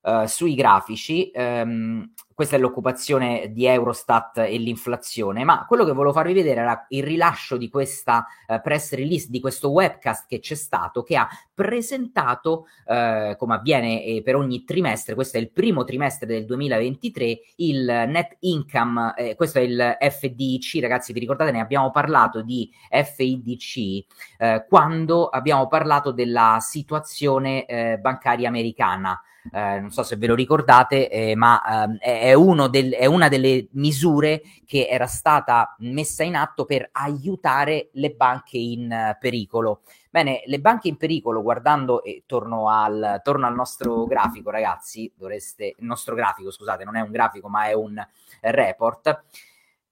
uh, 0.09 0.27
sui 0.27 0.55
grafici. 0.55 1.31
Um, 1.35 2.11
questa 2.39 2.55
è 2.55 2.61
l'occupazione 2.61 3.51
di 3.51 3.67
Eurostat 3.67 4.39
e 4.39 4.59
l'inflazione, 4.59 5.43
ma 5.43 5.65
quello 5.67 5.85
che 5.85 5.91
volevo 5.91 6.13
farvi 6.13 6.33
vedere 6.33 6.61
era 6.61 6.87
il 6.91 7.03
rilascio 7.03 7.57
di 7.57 7.69
questa 7.69 8.25
uh, 8.47 8.61
press 8.61 8.95
release, 8.95 9.27
di 9.29 9.41
questo 9.41 9.71
webcast 9.71 10.27
che 10.29 10.39
c'è 10.39 10.55
stato, 10.55 11.03
che 11.03 11.17
ha 11.17 11.29
presentato, 11.53 12.67
uh, 12.87 13.37
come 13.37 13.55
avviene 13.55 14.05
eh, 14.05 14.23
per 14.23 14.37
ogni 14.37 14.63
trimestre, 14.63 15.17
questo 15.17 15.37
è 15.37 15.41
il 15.41 15.51
primo 15.51 15.83
trimestre 15.83 16.29
del 16.29 16.45
2023, 16.45 17.41
il 17.57 17.85
net 18.07 18.37
income, 18.43 19.15
eh, 19.17 19.35
questo 19.35 19.59
è 19.59 19.63
il 19.63 19.97
FDIC, 19.99 20.81
ragazzi, 20.81 21.13
vi 21.13 21.19
ricordate, 21.19 21.51
ne 21.51 21.59
abbiamo 21.59 21.91
parlato 21.91 22.43
di 22.43 22.71
FIDC 22.89 24.05
eh, 24.39 24.65
quando 24.69 25.27
abbiamo 25.27 25.67
parlato 25.67 26.13
della 26.13 26.59
situazione 26.61 27.67
eh, 27.67 27.99
bancaria 27.99 28.47
americana. 28.47 29.21
Eh, 29.51 29.81
non 29.81 29.91
so 29.91 30.03
se 30.03 30.17
ve 30.17 30.27
lo 30.27 30.35
ricordate, 30.35 31.09
eh, 31.09 31.35
ma 31.35 31.85
ehm, 31.85 31.99
è, 31.99 32.35
del, 32.71 32.93
è, 32.93 33.07
una 33.07 33.29
delle 33.29 33.69
misure 33.73 34.43
che 34.65 34.87
era 34.89 35.07
stata 35.07 35.75
messa 35.79 36.23
in 36.23 36.37
atto 36.37 36.65
per 36.65 36.89
aiutare 36.93 37.91
le 37.93 38.11
banche 38.11 38.59
in 38.59 39.17
pericolo. 39.19 39.83
Bene, 40.11 40.43
le 40.47 40.61
banche 40.61 40.89
in 40.89 40.97
pericolo, 40.97 41.43
guardando, 41.43 42.03
e 42.03 42.25
torno 42.27 42.71
al, 42.71 43.21
torno 43.23 43.47
al 43.47 43.55
nostro 43.55 44.05
grafico, 44.05 44.51
ragazzi, 44.51 45.13
dovreste, 45.17 45.75
il 45.77 45.85
nostro 45.85 46.15
grafico, 46.15 46.51
scusate, 46.51 46.85
non 46.85 46.97
è 46.97 47.01
un 47.01 47.11
grafico, 47.11 47.49
ma 47.49 47.67
è 47.67 47.75
un 47.75 48.05
report. 48.41 49.25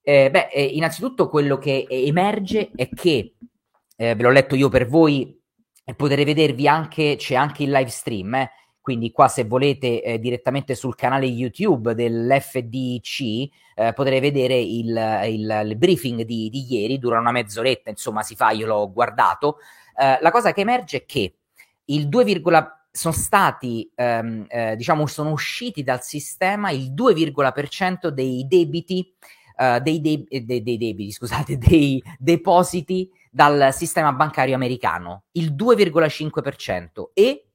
Eh, 0.02 0.30
beh, 0.30 0.48
eh, 0.52 0.64
innanzitutto 0.64 1.28
quello 1.28 1.58
che 1.58 1.86
emerge 1.88 2.70
è 2.74 2.88
che, 2.88 3.34
ve 3.96 4.14
l'ho 4.14 4.30
letto 4.30 4.54
io 4.54 4.68
per 4.68 4.86
voi, 4.86 5.36
e 5.88 5.94
potete 5.94 6.24
vedervi 6.24 6.66
anche, 6.66 7.14
c'è 7.16 7.36
anche 7.36 7.62
il 7.62 7.70
live 7.70 7.90
stream, 7.90 8.34
eh, 8.34 8.50
quindi 8.86 9.10
qua 9.10 9.26
se 9.26 9.42
volete 9.42 10.00
eh, 10.00 10.20
direttamente 10.20 10.76
sul 10.76 10.94
canale 10.94 11.26
YouTube 11.26 11.92
dell'FDC 11.96 13.20
eh, 13.74 13.92
potrete 13.92 14.20
vedere 14.20 14.56
il, 14.60 14.96
il, 15.24 15.62
il 15.70 15.76
briefing 15.76 16.22
di, 16.22 16.48
di, 16.48 16.72
ieri, 16.72 17.00
dura 17.00 17.18
una 17.18 17.32
mezz'oretta, 17.32 17.90
insomma 17.90 18.22
si 18.22 18.36
fa, 18.36 18.52
io 18.52 18.64
l'ho 18.68 18.92
guardato. 18.92 19.56
Eh, 19.98 20.18
la 20.20 20.30
cosa 20.30 20.52
che 20.52 20.60
emerge 20.60 20.98
è 20.98 21.04
che 21.04 21.34
il 21.86 22.08
2, 22.08 22.42
sono 22.92 23.12
stati, 23.12 23.90
ehm, 23.92 24.46
eh, 24.48 24.76
diciamo, 24.76 25.04
sono 25.08 25.32
usciti 25.32 25.82
dal 25.82 26.04
sistema 26.04 26.70
il 26.70 26.92
2,% 26.92 28.06
dei 28.06 28.46
debiti, 28.46 29.12
uh, 29.56 29.80
dei, 29.80 30.00
de- 30.00 30.26
dei, 30.44 30.62
dei, 30.62 30.78
debiti, 30.78 31.10
scusate, 31.10 31.58
dei 31.58 32.00
depositi 32.20 33.10
dal 33.32 33.74
sistema 33.74 34.12
bancario 34.12 34.54
americano, 34.54 35.24
il 35.32 35.54
2,5% 35.56 37.06
e 37.14 37.45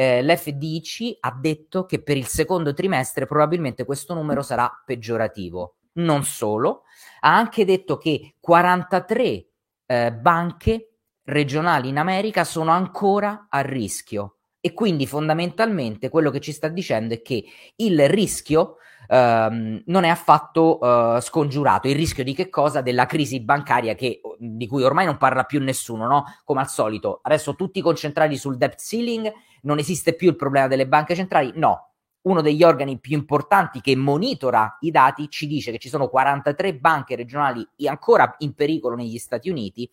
eh, 0.00 0.22
l'FDIC 0.22 1.18
ha 1.20 1.36
detto 1.38 1.84
che 1.84 2.02
per 2.02 2.16
il 2.16 2.26
secondo 2.26 2.72
trimestre 2.72 3.26
probabilmente 3.26 3.84
questo 3.84 4.14
numero 4.14 4.40
sarà 4.40 4.70
peggiorativo. 4.82 5.74
Non 5.92 6.24
solo, 6.24 6.84
ha 7.20 7.36
anche 7.36 7.66
detto 7.66 7.98
che 7.98 8.36
43 8.40 9.46
eh, 9.84 10.12
banche 10.14 10.94
regionali 11.24 11.90
in 11.90 11.98
America 11.98 12.44
sono 12.44 12.70
ancora 12.70 13.48
a 13.50 13.60
rischio 13.60 14.36
e 14.58 14.72
quindi 14.72 15.06
fondamentalmente 15.06 16.08
quello 16.08 16.30
che 16.30 16.40
ci 16.40 16.52
sta 16.52 16.68
dicendo 16.68 17.12
è 17.12 17.20
che 17.20 17.44
il 17.76 18.08
rischio 18.08 18.76
ehm, 19.06 19.82
non 19.86 20.04
è 20.04 20.08
affatto 20.08 20.80
eh, 20.80 21.20
scongiurato. 21.20 21.88
Il 21.88 21.96
rischio 21.96 22.24
di 22.24 22.34
che 22.34 22.48
cosa? 22.48 22.80
Della 22.80 23.06
crisi 23.06 23.40
bancaria 23.40 23.94
che, 23.94 24.20
di 24.38 24.66
cui 24.66 24.82
ormai 24.82 25.04
non 25.04 25.18
parla 25.18 25.44
più 25.44 25.60
nessuno, 25.60 26.06
no? 26.06 26.24
Come 26.44 26.60
al 26.60 26.68
solito. 26.68 27.20
Adesso 27.22 27.54
tutti 27.54 27.82
concentrati 27.82 28.36
sul 28.36 28.56
debt 28.56 28.80
ceiling, 28.80 29.30
non 29.62 29.78
esiste 29.78 30.14
più 30.14 30.28
il 30.28 30.36
problema 30.36 30.66
delle 30.66 30.86
banche 30.86 31.14
centrali? 31.14 31.52
No. 31.54 31.88
Uno 32.22 32.42
degli 32.42 32.62
organi 32.62 32.98
più 32.98 33.16
importanti 33.16 33.80
che 33.80 33.96
monitora 33.96 34.76
i 34.80 34.90
dati 34.90 35.30
ci 35.30 35.46
dice 35.46 35.72
che 35.72 35.78
ci 35.78 35.88
sono 35.88 36.08
43 36.08 36.74
banche 36.76 37.16
regionali 37.16 37.66
ancora 37.86 38.34
in 38.38 38.52
pericolo 38.52 38.94
negli 38.94 39.16
Stati 39.16 39.48
Uniti 39.48 39.90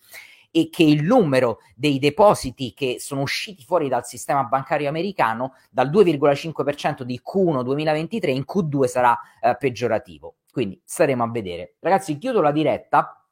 e 0.52 0.70
che 0.70 0.84
il 0.84 1.04
numero 1.04 1.60
dei 1.76 2.00
depositi 2.00 2.74
che 2.74 2.98
sono 3.00 3.22
usciti 3.22 3.64
fuori 3.64 3.88
dal 3.88 4.06
sistema 4.06 4.44
bancario 4.44 4.90
americano 4.90 5.54
dal 5.70 5.90
2,5% 5.90 7.04
di 7.04 7.22
Q1 7.24 7.62
2023 7.64 8.32
in 8.32 8.44
Q2 8.46 8.86
sarà 8.86 9.18
eh, 9.42 9.56
peggiorativo. 9.58 10.36
Quindi 10.52 10.82
staremo 10.84 11.24
a 11.24 11.30
vedere. 11.30 11.76
Ragazzi, 11.80 12.18
chiudo 12.18 12.42
la 12.42 12.52
diretta 12.52 13.24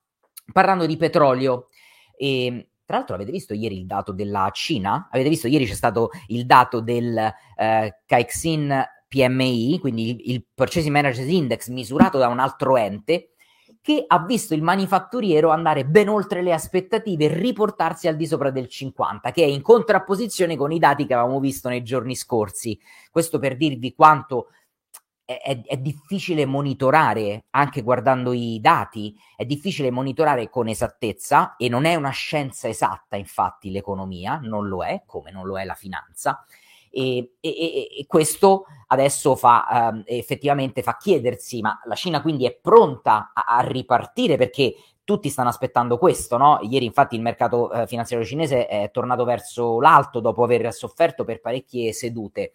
parlando 0.51 0.85
di 0.85 0.97
petrolio. 0.97 1.67
E 2.17 2.69
Tra 2.85 2.97
l'altro 2.97 3.15
avete 3.15 3.31
visto 3.31 3.53
ieri 3.53 3.79
il 3.79 3.85
dato 3.87 4.11
della 4.11 4.49
Cina? 4.53 5.09
Avete 5.11 5.29
visto 5.29 5.47
ieri 5.47 5.65
c'è 5.65 5.73
stato 5.73 6.11
il 6.27 6.45
dato 6.45 6.81
del 6.81 7.17
eh, 7.57 7.99
Caixin 8.05 8.83
PMI, 9.07 9.79
quindi 9.79 10.09
il, 10.09 10.33
il 10.33 10.45
Purchasing 10.53 10.93
Managers 10.93 11.27
Index 11.27 11.69
misurato 11.69 12.19
da 12.19 12.27
un 12.27 12.39
altro 12.39 12.77
ente, 12.77 13.31
che 13.81 14.03
ha 14.05 14.23
visto 14.23 14.53
il 14.53 14.61
manifatturiero 14.61 15.49
andare 15.49 15.85
ben 15.85 16.09
oltre 16.09 16.41
le 16.41 16.53
aspettative 16.53 17.25
e 17.25 17.33
riportarsi 17.33 18.07
al 18.07 18.15
di 18.15 18.25
sopra 18.27 18.49
del 18.49 18.67
50, 18.67 19.31
che 19.31 19.43
è 19.43 19.47
in 19.47 19.61
contrapposizione 19.61 20.55
con 20.55 20.71
i 20.71 20.79
dati 20.79 21.05
che 21.05 21.13
avevamo 21.13 21.39
visto 21.39 21.69
nei 21.69 21.83
giorni 21.83 22.15
scorsi. 22.15 22.79
Questo 23.11 23.39
per 23.39 23.55
dirvi 23.57 23.93
quanto 23.93 24.47
è, 25.25 25.61
è, 25.65 25.77
difficile 25.77 26.45
monitorare, 26.45 27.45
anche 27.49 27.81
guardando 27.81 28.31
i 28.31 28.59
dati, 28.61 29.15
è 29.35 29.43
difficile 29.43 29.89
monitorare 29.89 30.49
con 30.49 30.67
esattezza 30.67 31.55
e 31.57 31.67
non 31.67 31.85
è 31.85 31.95
una 31.95 32.11
scienza 32.11 32.67
esatta, 32.67 33.15
infatti 33.15 33.71
l'economia 33.71 34.39
non 34.41 34.67
lo 34.67 34.83
è, 34.83 35.01
come 35.05 35.31
non 35.31 35.47
lo 35.47 35.59
è 35.59 35.65
la 35.65 35.73
finanza. 35.73 36.45
E, 36.91 37.33
e, 37.41 37.49
e 37.99 38.05
questo 38.07 38.65
adesso 38.87 39.35
fa 39.35 39.91
um, 39.91 40.03
effettivamente 40.05 40.81
fa 40.81 40.95
chiedersi, 40.95 41.59
ma 41.59 41.77
la 41.85 41.95
Cina 41.95 42.21
quindi 42.21 42.45
è 42.45 42.55
pronta 42.55 43.31
a, 43.33 43.57
a 43.57 43.59
ripartire 43.61 44.37
perché 44.37 44.75
tutti 45.03 45.29
stanno 45.29 45.49
aspettando 45.49 45.97
questo, 45.97 46.37
no? 46.37 46.59
Ieri 46.61 46.85
infatti 46.85 47.15
il 47.15 47.21
mercato 47.21 47.71
eh, 47.71 47.87
finanziario 47.87 48.25
cinese 48.25 48.67
è 48.67 48.89
tornato 48.91 49.23
verso 49.23 49.79
l'alto 49.79 50.19
dopo 50.19 50.43
aver 50.43 50.73
sofferto 50.73 51.23
per 51.23 51.41
parecchie 51.41 51.93
sedute. 51.93 52.53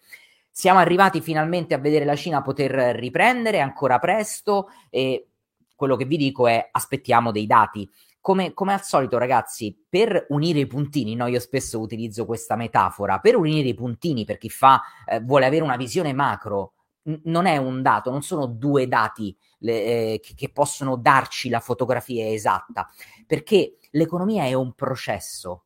Siamo 0.53 0.79
arrivati 0.79 1.21
finalmente 1.21 1.73
a 1.73 1.77
vedere 1.77 2.03
la 2.03 2.15
Cina 2.15 2.41
poter 2.41 2.71
riprendere, 2.95 3.61
ancora 3.61 3.99
presto 3.99 4.67
e 4.89 5.29
quello 5.73 5.95
che 5.95 6.05
vi 6.05 6.17
dico 6.17 6.45
è 6.47 6.67
aspettiamo 6.69 7.31
dei 7.31 7.47
dati. 7.47 7.89
Come, 8.19 8.53
come, 8.53 8.73
al 8.73 8.83
solito, 8.83 9.17
ragazzi, 9.17 9.75
per 9.89 10.27
unire 10.29 10.59
i 10.59 10.67
puntini, 10.67 11.15
no? 11.15 11.25
io 11.25 11.39
spesso 11.39 11.79
utilizzo 11.79 12.25
questa 12.25 12.55
metafora, 12.55 13.19
per 13.19 13.35
unire 13.35 13.69
i 13.69 13.73
puntini 13.73 14.25
per 14.25 14.37
chi 14.37 14.49
fa, 14.49 14.81
eh, 15.07 15.21
vuole 15.21 15.45
avere 15.45 15.63
una 15.63 15.77
visione 15.77 16.13
macro, 16.13 16.73
n- 17.03 17.21
non 17.23 17.47
è 17.47 17.57
un 17.57 17.81
dato, 17.81 18.11
non 18.11 18.21
sono 18.21 18.45
due 18.45 18.87
dati 18.87 19.35
le, 19.59 19.83
eh, 19.83 20.19
che, 20.21 20.33
che 20.35 20.51
possono 20.51 20.97
darci 20.97 21.49
la 21.49 21.61
fotografia 21.61 22.27
esatta, 22.27 22.87
perché 23.25 23.77
l'economia 23.91 24.43
è 24.43 24.53
un 24.53 24.73
processo 24.73 25.63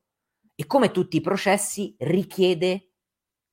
e 0.54 0.66
come 0.66 0.90
tutti 0.90 1.18
i 1.18 1.20
processi 1.20 1.94
richiede 1.98 2.85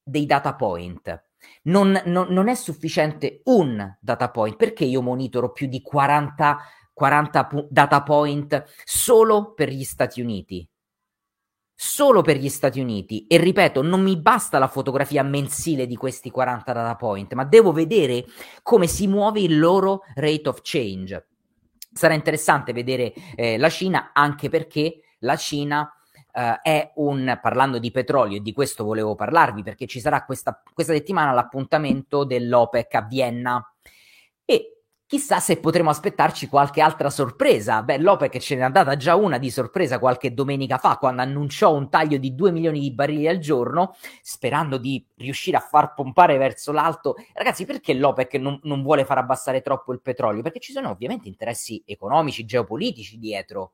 dei 0.03 0.25
data 0.25 0.55
point. 0.55 1.23
Non, 1.63 2.01
non, 2.05 2.27
non, 2.29 2.47
è 2.47 2.55
sufficiente 2.55 3.41
un 3.45 3.97
data 3.99 4.29
point 4.29 4.55
perché 4.55 4.85
io 4.85 5.01
monitoro 5.01 5.51
più 5.51 5.67
di 5.67 5.81
40, 5.81 6.59
40 6.93 7.45
pu- 7.45 7.67
data 7.69 8.01
point 8.03 8.63
solo 8.83 9.53
per 9.53 9.69
gli 9.69 9.83
Stati 9.83 10.21
Uniti. 10.21 10.67
Solo 11.75 12.21
per 12.21 12.37
gli 12.37 12.49
Stati 12.49 12.79
Uniti. 12.79 13.27
E 13.27 13.37
ripeto, 13.37 13.81
non 13.81 14.01
mi 14.01 14.17
basta 14.17 14.57
la 14.57 14.67
fotografia 14.67 15.23
mensile 15.23 15.85
di 15.85 15.95
questi 15.95 16.29
40 16.29 16.71
data 16.71 16.95
point, 16.95 17.33
ma 17.33 17.43
devo 17.43 17.71
vedere 17.71 18.25
come 18.61 18.87
si 18.87 19.07
muove 19.07 19.41
il 19.41 19.59
loro 19.59 20.03
rate 20.15 20.47
of 20.47 20.59
change. 20.61 21.27
Sarà 21.91 22.13
interessante 22.13 22.73
vedere 22.73 23.13
eh, 23.35 23.57
la 23.57 23.69
Cina 23.69 24.11
anche 24.13 24.49
perché 24.49 25.01
la 25.19 25.35
Cina 25.35 25.91
Uh, 26.35 26.59
è 26.63 26.91
un, 26.95 27.37
parlando 27.41 27.77
di 27.77 27.91
petrolio, 27.91 28.37
e 28.37 28.41
di 28.41 28.53
questo 28.53 28.83
volevo 28.83 29.13
parlarvi 29.13 29.61
perché 29.61 29.85
ci 29.85 29.99
sarà 29.99 30.25
questa, 30.25 30.59
questa 30.73 30.93
settimana 30.93 31.31
l'appuntamento 31.31 32.23
dell'OPEC 32.23 32.95
a 32.95 33.01
Vienna 33.01 33.73
e 34.43 34.73
chissà 35.13 35.39
se 35.39 35.59
potremo 35.59 35.91
aspettarci 35.91 36.47
qualche 36.47 36.81
altra 36.81 37.11
sorpresa. 37.11 37.83
Beh, 37.83 37.99
l'OPEC 37.99 38.39
ce 38.39 38.55
n'è 38.55 38.63
andata 38.63 38.95
già 38.95 39.13
una 39.15 39.37
di 39.37 39.51
sorpresa 39.51 39.99
qualche 39.99 40.33
domenica 40.33 40.79
fa 40.79 40.97
quando 40.97 41.21
annunciò 41.21 41.71
un 41.71 41.87
taglio 41.87 42.17
di 42.17 42.33
2 42.33 42.51
milioni 42.51 42.79
di 42.79 42.91
barili 42.91 43.27
al 43.27 43.37
giorno, 43.37 43.95
sperando 44.23 44.77
di 44.77 45.05
riuscire 45.17 45.57
a 45.57 45.59
far 45.59 45.93
pompare 45.93 46.37
verso 46.37 46.71
l'alto. 46.71 47.15
Ragazzi, 47.33 47.63
perché 47.65 47.93
l'OPEC 47.93 48.33
non, 48.35 48.59
non 48.63 48.81
vuole 48.81 49.05
far 49.05 49.19
abbassare 49.19 49.61
troppo 49.61 49.93
il 49.93 50.01
petrolio? 50.01 50.41
Perché 50.41 50.59
ci 50.59 50.71
sono 50.71 50.89
ovviamente 50.89 51.27
interessi 51.27 51.83
economici, 51.85 52.43
geopolitici 52.43 53.19
dietro 53.19 53.73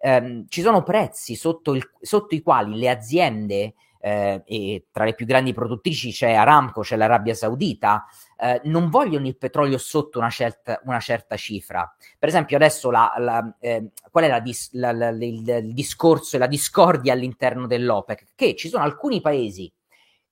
ehm, 0.00 0.46
ci 0.48 0.62
sono 0.62 0.82
prezzi 0.82 1.34
sotto, 1.36 1.74
il, 1.74 1.88
sotto, 2.00 2.34
i 2.34 2.42
quali 2.42 2.78
le 2.78 2.88
aziende, 2.88 3.74
eh, 4.02 4.42
e 4.46 4.86
tra 4.90 5.04
le 5.04 5.14
più 5.14 5.26
grandi 5.26 5.52
produttrici 5.52 6.10
c'è 6.10 6.32
Aramco, 6.32 6.80
c'è 6.80 6.96
l'Arabia 6.96 7.34
Saudita, 7.34 8.06
eh, 8.38 8.60
non 8.64 8.88
vogliono 8.88 9.26
il 9.26 9.36
petrolio 9.36 9.76
sotto 9.76 10.18
una 10.18 10.30
certa, 10.30 10.80
una 10.84 11.00
certa 11.00 11.36
cifra. 11.36 11.94
Per 12.18 12.28
esempio, 12.28 12.56
adesso 12.56 12.90
la, 12.90 13.12
la, 13.18 13.56
eh, 13.60 13.90
qual 14.10 14.24
è 14.24 14.28
la 14.28 14.40
dis, 14.40 14.70
il, 14.72 15.16
il 15.20 15.74
discorso 15.74 16.36
e 16.36 16.38
la 16.38 16.46
discordia 16.46 17.12
all'interno 17.12 17.66
dell'OPEC? 17.66 18.28
Che 18.34 18.56
ci 18.56 18.68
sono 18.68 18.84
alcuni 18.84 19.20
paesi 19.20 19.70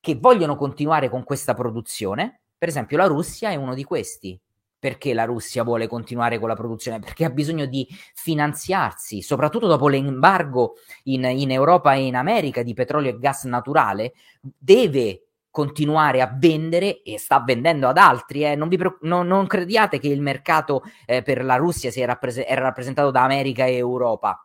che 0.00 0.14
vogliono 0.14 0.56
continuare 0.56 1.10
con 1.10 1.24
questa 1.24 1.52
produzione, 1.52 2.40
per 2.56 2.68
esempio 2.68 2.96
la 2.96 3.06
Russia 3.06 3.50
è 3.50 3.56
uno 3.56 3.74
di 3.74 3.84
questi 3.84 4.38
perché 4.78 5.12
la 5.12 5.24
Russia 5.24 5.64
vuole 5.64 5.86
continuare 5.86 6.38
con 6.38 6.48
la 6.48 6.54
produzione? 6.54 7.00
Perché 7.00 7.24
ha 7.24 7.30
bisogno 7.30 7.66
di 7.66 7.86
finanziarsi, 8.14 9.22
soprattutto 9.22 9.66
dopo 9.66 9.88
l'embargo 9.88 10.74
in, 11.04 11.24
in, 11.24 11.50
Europa 11.50 11.94
e 11.94 12.06
in 12.06 12.16
America 12.16 12.62
di 12.62 12.74
petrolio 12.74 13.10
e 13.10 13.18
gas 13.18 13.44
naturale, 13.44 14.12
deve 14.40 15.22
continuare 15.50 16.20
a 16.20 16.32
vendere 16.32 17.02
e 17.02 17.18
sta 17.18 17.40
vendendo 17.40 17.88
ad 17.88 17.96
altri. 17.96 18.44
Eh. 18.44 18.54
Non, 18.54 18.68
pre- 18.68 18.98
non, 19.02 19.26
non, 19.26 19.46
crediate 19.46 19.98
che 19.98 20.08
il 20.08 20.22
mercato 20.22 20.82
eh, 21.06 21.22
per 21.22 21.44
la 21.44 21.56
Russia 21.56 21.90
sia 21.90 22.06
rappres- 22.06 22.46
rappresentato 22.48 23.10
da 23.10 23.24
America 23.24 23.64
e 23.64 23.74
Europa. 23.74 24.40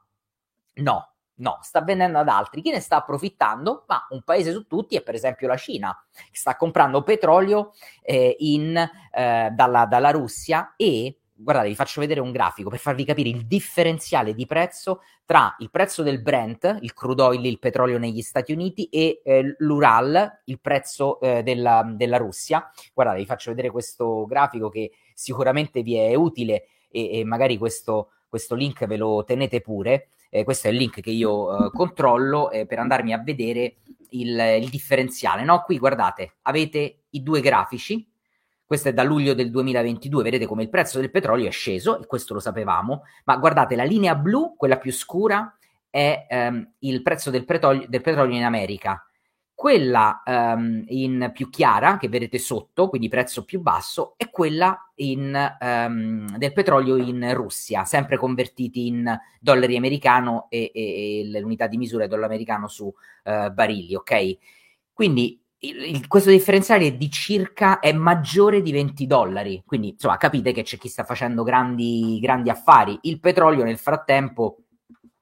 No, 0.75 1.12
No, 1.35 1.59
sta 1.61 1.81
vendendo 1.81 2.19
ad 2.19 2.27
altri. 2.27 2.61
Chi 2.61 2.71
ne 2.71 2.79
sta 2.79 2.97
approfittando? 2.97 3.85
Ma 3.87 4.05
un 4.11 4.21
paese 4.21 4.51
su 4.51 4.67
tutti 4.67 4.95
è 4.95 5.01
per 5.01 5.15
esempio 5.15 5.47
la 5.47 5.57
Cina, 5.57 6.05
che 6.11 6.37
sta 6.37 6.55
comprando 6.55 7.01
petrolio 7.01 7.73
eh, 8.01 8.35
in, 8.39 8.77
eh, 8.77 9.49
dalla, 9.51 9.85
dalla 9.85 10.11
Russia 10.11 10.73
e 10.75 11.17
guardate, 11.35 11.67
vi 11.67 11.75
faccio 11.75 11.99
vedere 11.99 12.21
un 12.21 12.31
grafico 12.31 12.69
per 12.69 12.79
farvi 12.79 13.03
capire 13.03 13.29
il 13.29 13.45
differenziale 13.45 14.33
di 14.33 14.45
prezzo 14.45 15.01
tra 15.25 15.55
il 15.59 15.69
prezzo 15.69 16.03
del 16.03 16.21
Brent, 16.21 16.77
il 16.81 16.93
crude 16.93 17.21
oil, 17.21 17.45
il 17.45 17.59
petrolio 17.59 17.97
negli 17.97 18.21
Stati 18.21 18.51
Uniti, 18.51 18.85
e 18.85 19.21
eh, 19.23 19.55
l'Ural, 19.59 20.41
il 20.45 20.59
prezzo 20.59 21.19
eh, 21.19 21.43
della, 21.43 21.83
della, 21.95 22.17
Russia. 22.17 22.69
Guardate, 22.93 23.19
vi 23.19 23.25
faccio 23.25 23.49
vedere 23.49 23.71
questo 23.71 24.25
grafico 24.25 24.69
che 24.69 24.91
sicuramente 25.13 25.81
vi 25.81 25.95
è 25.95 26.13
utile 26.15 26.67
e, 26.89 27.19
e 27.19 27.23
magari 27.23 27.57
questo, 27.57 28.11
questo 28.27 28.55
link 28.55 28.85
ve 28.85 28.97
lo 28.97 29.23
tenete 29.23 29.61
pure 29.61 30.09
eh, 30.35 30.43
questo 30.43 30.67
è 30.67 30.71
il 30.71 30.77
link 30.77 30.99
che 30.99 31.11
io 31.11 31.67
eh, 31.67 31.69
controllo 31.71 32.49
eh, 32.49 32.65
per 32.65 32.79
andarmi 32.79 33.13
a 33.13 33.19
vedere 33.19 33.75
il, 34.09 34.35
il 34.61 34.69
differenziale. 34.69 35.43
No? 35.43 35.61
Qui 35.61 35.77
guardate, 35.77 36.37
avete 36.41 37.03
i 37.11 37.21
due 37.21 37.39
grafici, 37.39 38.09
questo 38.65 38.89
è 38.89 38.93
da 38.93 39.03
luglio 39.03 39.35
del 39.35 39.51
2022, 39.51 40.23
vedete 40.23 40.47
come 40.47 40.63
il 40.63 40.69
prezzo 40.69 40.99
del 40.99 41.11
petrolio 41.11 41.47
è 41.47 41.51
sceso, 41.51 42.01
e 42.01 42.07
questo 42.07 42.33
lo 42.33 42.39
sapevamo, 42.39 43.03
ma 43.25 43.37
guardate, 43.37 43.75
la 43.75 43.83
linea 43.83 44.15
blu, 44.15 44.55
quella 44.57 44.77
più 44.77 44.91
scura, 44.91 45.55
è 45.87 46.25
ehm, 46.27 46.73
il 46.79 47.03
prezzo 47.03 47.29
del 47.29 47.45
petrolio, 47.45 47.85
del 47.87 48.01
petrolio 48.01 48.35
in 48.35 48.43
America 48.43 49.05
quella 49.63 50.21
um, 50.25 50.83
in 50.87 51.31
più 51.33 51.49
chiara, 51.49 51.95
che 51.95 52.09
vedete 52.09 52.37
sotto, 52.37 52.89
quindi 52.89 53.07
prezzo 53.07 53.45
più 53.45 53.61
basso, 53.61 54.15
è 54.17 54.29
quella 54.29 54.91
in, 54.95 55.55
um, 55.57 56.37
del 56.37 56.51
petrolio 56.51 56.97
in 56.97 57.33
Russia, 57.33 57.85
sempre 57.85 58.17
convertiti 58.17 58.87
in 58.87 59.17
dollari 59.39 59.77
americano 59.77 60.47
e, 60.49 60.69
e, 60.73 61.29
e 61.31 61.39
l'unità 61.39 61.67
di 61.67 61.77
misura 61.77 62.03
è 62.03 62.07
dollaro 62.09 62.27
americano 62.27 62.67
su 62.67 62.87
uh, 62.87 63.53
barili, 63.53 63.95
ok? 63.95 64.37
Quindi 64.91 65.41
il, 65.59 65.95
il, 65.95 66.07
questo 66.09 66.29
differenziale 66.29 66.87
è 66.87 66.95
di 66.95 67.09
circa 67.09 67.79
è 67.79 67.93
maggiore 67.93 68.61
di 68.61 68.73
20 68.73 69.07
dollari, 69.07 69.63
quindi 69.65 69.91
insomma 69.91 70.17
capite 70.17 70.51
che 70.51 70.63
c'è 70.63 70.77
chi 70.77 70.89
sta 70.89 71.05
facendo 71.05 71.43
grandi, 71.43 72.19
grandi 72.21 72.49
affari. 72.49 72.99
Il 73.03 73.21
petrolio 73.21 73.63
nel 73.63 73.77
frattempo, 73.77 74.57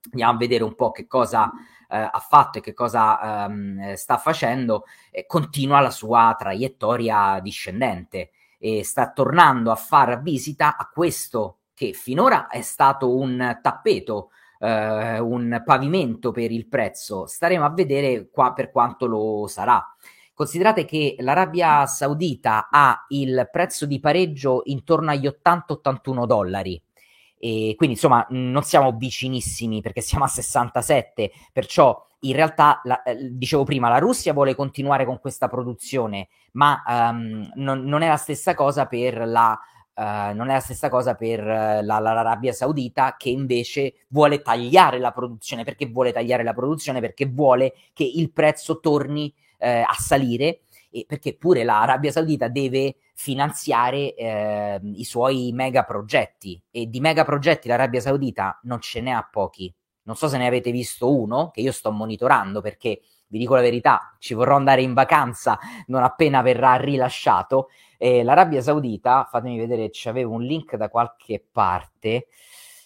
andiamo 0.10 0.34
a 0.34 0.38
vedere 0.38 0.63
un 0.63 0.73
po' 0.73 0.89
che 0.89 1.06
cosa 1.06 1.51
ha 1.95 2.19
fatto 2.19 2.60
e 2.60 2.62
che 2.62 2.73
cosa 2.73 3.45
ehm, 3.45 3.93
sta 3.93 4.17
facendo, 4.17 4.86
eh, 5.12 5.25
continua 5.25 5.80
la 5.80 5.89
sua 5.89 6.36
traiettoria 6.38 7.39
discendente 7.41 8.32
e 8.58 8.84
sta 8.84 9.12
tornando 9.12 9.71
a 9.71 9.75
far 9.75 10.21
visita 10.21 10.77
a 10.77 10.89
questo 10.91 11.58
che 11.73 11.93
finora 11.93 12.47
è 12.47 12.62
stato 12.62 13.15
un 13.15 13.60
tappeto, 13.62 14.30
eh, 14.60 15.19
un 15.19 15.62
pavimento 15.65 16.32
per 16.32 16.51
il 16.51 16.67
prezzo. 16.67 17.25
Staremo 17.25 17.65
a 17.65 17.71
vedere 17.71 18.30
qua 18.30 18.54
per 18.54 18.69
quanto 18.69 19.08
lo 19.08 19.47
sarà. 19.47 19.84
Considerate 20.34 20.86
che 20.86 21.15
l'Arabia 21.19 21.86
Saudita 21.88 22.69
ha 22.69 23.06
il 23.10 23.49
prezzo 23.51 23.86
di 23.86 23.99
pareggio 23.99 24.62
intorno 24.65 25.12
agli 25.12 25.27
80-81 25.27 26.25
dollari 26.25 26.82
e 27.43 27.73
quindi 27.75 27.95
insomma 27.95 28.23
non 28.30 28.62
siamo 28.62 28.91
vicinissimi 28.91 29.82
perché 29.82 29.99
siamo 30.01 30.25
a 30.25 30.27
67, 30.27 31.32
perciò 31.51 31.99
in 32.19 32.34
realtà, 32.34 32.82
la, 32.84 33.01
eh, 33.01 33.17
dicevo 33.32 33.63
prima, 33.63 33.89
la 33.89 33.97
Russia 33.97 34.32
vuole 34.32 34.54
continuare 34.54 35.06
con 35.06 35.19
questa 35.19 35.47
produzione, 35.47 36.27
ma 36.51 36.84
um, 36.86 37.49
non, 37.56 37.84
non, 37.84 38.04
è 38.04 38.08
la 38.08 38.17
stessa 38.17 38.54
cosa 38.54 38.86
per 38.86 39.27
la 39.27 39.60
Uh, 39.93 40.34
non 40.34 40.47
è 40.49 40.54
la 40.54 40.62
stessa 40.62 40.89
cosa 40.89 41.15
per 41.15 41.41
uh, 41.41 41.84
la, 41.86 41.99
l'Arabia 41.99 42.54
Saudita 42.54 43.15
che 43.17 43.30
invece 43.30 44.06
vuole 44.08 44.41
tagliare 44.41 44.99
la 44.99 45.12
produzione. 45.12 45.65
Perché 45.65 45.86
vuole 45.86 46.13
tagliare 46.13 46.43
la 46.43 46.54
produzione? 46.54 47.01
Perché 47.01 47.25
vuole 47.27 47.73
che 47.93 48.06
il 48.06 48.32
prezzo 48.32 48.80
torni 48.80 49.32
uh, 49.60 49.65
a 49.86 49.93
salire 49.99 50.62
perché 51.08 51.36
pure 51.36 51.63
l'Arabia 51.63 52.12
Saudita 52.12 52.47
deve 52.47 52.95
finanziare 53.13 54.13
eh, 54.13 54.80
i 54.84 55.04
suoi 55.04 55.51
mega 55.54 55.84
progetti 55.84 56.62
e 56.69 56.88
di 56.88 56.99
mega 56.99 57.23
progetti 57.23 57.67
l'Arabia 57.67 58.01
Saudita 58.01 58.60
non 58.63 58.82
ce 58.82 59.01
n'è 59.01 59.12
a 59.12 59.27
pochi. 59.30 59.73
Non 60.04 60.15
so 60.15 60.27
se 60.27 60.38
ne 60.38 60.47
avete 60.47 60.71
visto 60.71 61.15
uno 61.15 61.51
che 61.51 61.62
io 61.62 61.71
sto 61.71 61.91
monitorando 61.91 62.62
perché 62.62 63.01
vi 63.27 63.38
dico 63.38 63.56
la 63.56 63.62
verità, 63.62 64.15
ci 64.19 64.34
vorrò 64.34 64.58
andare 64.58 64.82
in 64.82 64.93
vacanza 64.93 65.58
non 65.88 66.04
appena 66.04 66.41
verrà 66.41 66.75
rilasciato. 66.75 67.69
Eh, 67.97 68.23
L'Arabia 68.23 68.62
Saudita, 68.62 69.25
fatemi 69.30 69.58
vedere, 69.58 69.89
c'avevo 69.91 70.34
un 70.34 70.41
link 70.41 70.75
da 70.75 70.89
qualche 70.89 71.41
parte. 71.49 72.27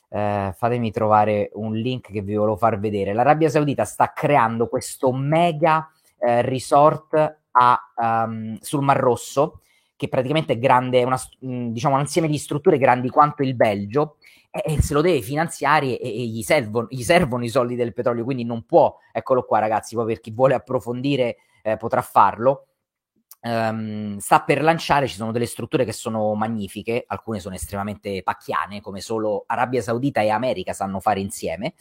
Eh, 0.08 0.54
fatemi 0.56 0.92
trovare 0.92 1.50
un 1.54 1.74
link 1.74 2.12
che 2.12 2.22
vi 2.22 2.36
volevo 2.36 2.58
far 2.58 2.78
vedere. 2.78 3.14
L'Arabia 3.14 3.50
Saudita 3.50 3.86
sta 3.86 4.14
creando 4.14 4.68
questo 4.68 5.12
mega 5.12 5.90
eh, 6.20 6.44
resort 6.44 7.40
a, 7.58 7.80
um, 8.26 8.58
sul 8.60 8.82
Mar 8.82 8.98
Rosso, 8.98 9.62
che 9.96 10.10
praticamente 10.10 10.54
è 10.54 10.60
grande, 10.60 11.04
una, 11.04 11.20
diciamo 11.40 11.96
un 11.96 12.02
insieme 12.02 12.28
di 12.28 12.38
strutture 12.38 12.78
grandi 12.78 13.10
quanto 13.10 13.44
il 13.44 13.56
Belgio, 13.56 14.18
e, 14.52 14.82
se 14.82 14.94
lo 14.94 15.02
deve 15.02 15.22
finanziare 15.22 15.98
e, 15.98 16.08
e 16.08 16.26
gli, 16.28 16.42
servono, 16.42 16.88
gli, 16.90 17.02
servono, 17.02 17.44
i 17.44 17.50
soldi 17.50 17.76
del 17.76 17.94
petrolio, 17.94 18.24
quindi 18.24 18.44
non 18.44 18.64
può, 18.64 18.98
eccolo 19.12 19.44
qua 19.44 19.60
ragazzi, 19.60 19.96
poi 19.96 20.06
per 20.06 20.20
chi 20.20 20.32
vuole 20.32 20.54
approfondire 20.54 21.38
eh, 21.62 21.78
potrà 21.78 22.02
farlo. 22.02 22.68
Um, 23.42 24.18
sta 24.18 24.42
per 24.42 24.64
lanciare, 24.64 25.08
ci 25.08 25.16
sono 25.16 25.32
delle 25.32 25.46
strutture 25.46 25.86
che 25.86 25.92
sono 25.92 26.34
magnifiche, 26.34 27.04
alcune 27.06 27.40
sono 27.40 27.54
estremamente 27.54 28.24
pacchiane, 28.24 28.82
come 28.82 29.02
solo 29.02 29.44
Arabia 29.46 29.84
Saudita 29.84 30.22
e 30.22 30.30
America 30.30 30.74
sanno 30.74 31.00
fare 31.00 31.20
insieme. 31.20 31.76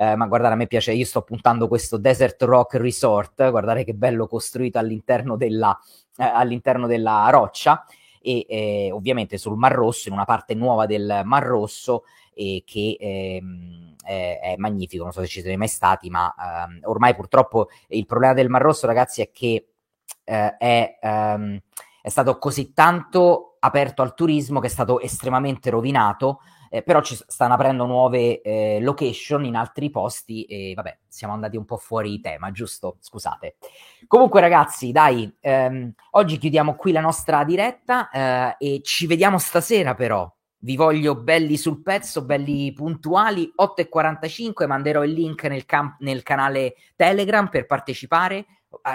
Uh, 0.00 0.14
ma 0.14 0.26
guardate, 0.28 0.52
a 0.52 0.56
me 0.56 0.68
piace, 0.68 0.92
io 0.92 1.04
sto 1.04 1.22
puntando 1.22 1.66
questo 1.66 1.96
Desert 1.96 2.40
Rock 2.42 2.74
Resort, 2.74 3.50
guardate 3.50 3.82
che 3.82 3.94
bello 3.94 4.28
costruito 4.28 4.78
all'interno 4.78 5.36
della, 5.36 5.76
eh, 6.16 6.22
all'interno 6.24 6.86
della 6.86 7.26
roccia. 7.30 7.84
E 8.20 8.46
eh, 8.48 8.90
ovviamente 8.92 9.38
sul 9.38 9.56
Mar 9.56 9.72
Rosso, 9.72 10.08
in 10.08 10.14
una 10.14 10.24
parte 10.24 10.54
nuova 10.54 10.86
del 10.86 11.22
Mar 11.24 11.44
Rosso, 11.44 12.04
eh, 12.34 12.62
che 12.64 12.96
ehm, 12.98 13.96
è, 14.04 14.38
è, 14.40 14.56
magnifico, 14.56 15.02
non 15.02 15.12
so 15.12 15.20
se 15.20 15.26
ci 15.26 15.40
siete 15.40 15.56
mai 15.56 15.66
stati, 15.66 16.08
ma 16.10 16.32
ehm, 16.38 16.80
ormai 16.84 17.16
purtroppo 17.16 17.68
il 17.88 18.06
problema 18.06 18.34
del 18.34 18.48
Mar 18.48 18.62
Rosso, 18.62 18.86
ragazzi, 18.86 19.20
è 19.20 19.30
che 19.32 19.70
eh, 20.22 20.56
è, 20.56 20.98
ehm, 21.00 21.58
è 22.02 22.08
stato 22.08 22.38
così 22.38 22.72
tanto 22.72 23.56
aperto 23.58 24.02
al 24.02 24.14
turismo 24.14 24.60
che 24.60 24.68
è 24.68 24.70
stato 24.70 25.00
estremamente 25.00 25.70
rovinato 25.70 26.40
eh, 26.70 26.82
però 26.82 27.00
ci 27.00 27.16
stanno 27.26 27.54
aprendo 27.54 27.86
nuove 27.86 28.40
eh, 28.40 28.78
location 28.80 29.44
in 29.44 29.56
altri 29.56 29.90
posti 29.90 30.44
e 30.44 30.72
vabbè, 30.74 30.98
siamo 31.06 31.34
andati 31.34 31.56
un 31.56 31.64
po' 31.64 31.76
fuori 31.76 32.20
tema, 32.20 32.50
giusto? 32.50 32.96
Scusate. 33.00 33.56
Comunque 34.06 34.40
ragazzi, 34.40 34.92
dai, 34.92 35.32
ehm, 35.40 35.92
oggi 36.12 36.38
chiudiamo 36.38 36.74
qui 36.74 36.92
la 36.92 37.00
nostra 37.00 37.44
diretta 37.44 38.10
eh, 38.10 38.56
e 38.58 38.80
ci 38.82 39.06
vediamo 39.06 39.38
stasera 39.38 39.94
però. 39.94 40.30
Vi 40.60 40.74
voglio 40.74 41.14
belli 41.14 41.56
sul 41.56 41.82
pezzo, 41.82 42.24
belli 42.24 42.72
puntuali, 42.72 43.52
8.45, 43.56 44.66
manderò 44.66 45.04
il 45.04 45.12
link 45.12 45.44
nel, 45.44 45.64
camp- 45.64 46.00
nel 46.00 46.24
canale 46.24 46.74
Telegram 46.96 47.48
per 47.48 47.66
partecipare 47.66 48.44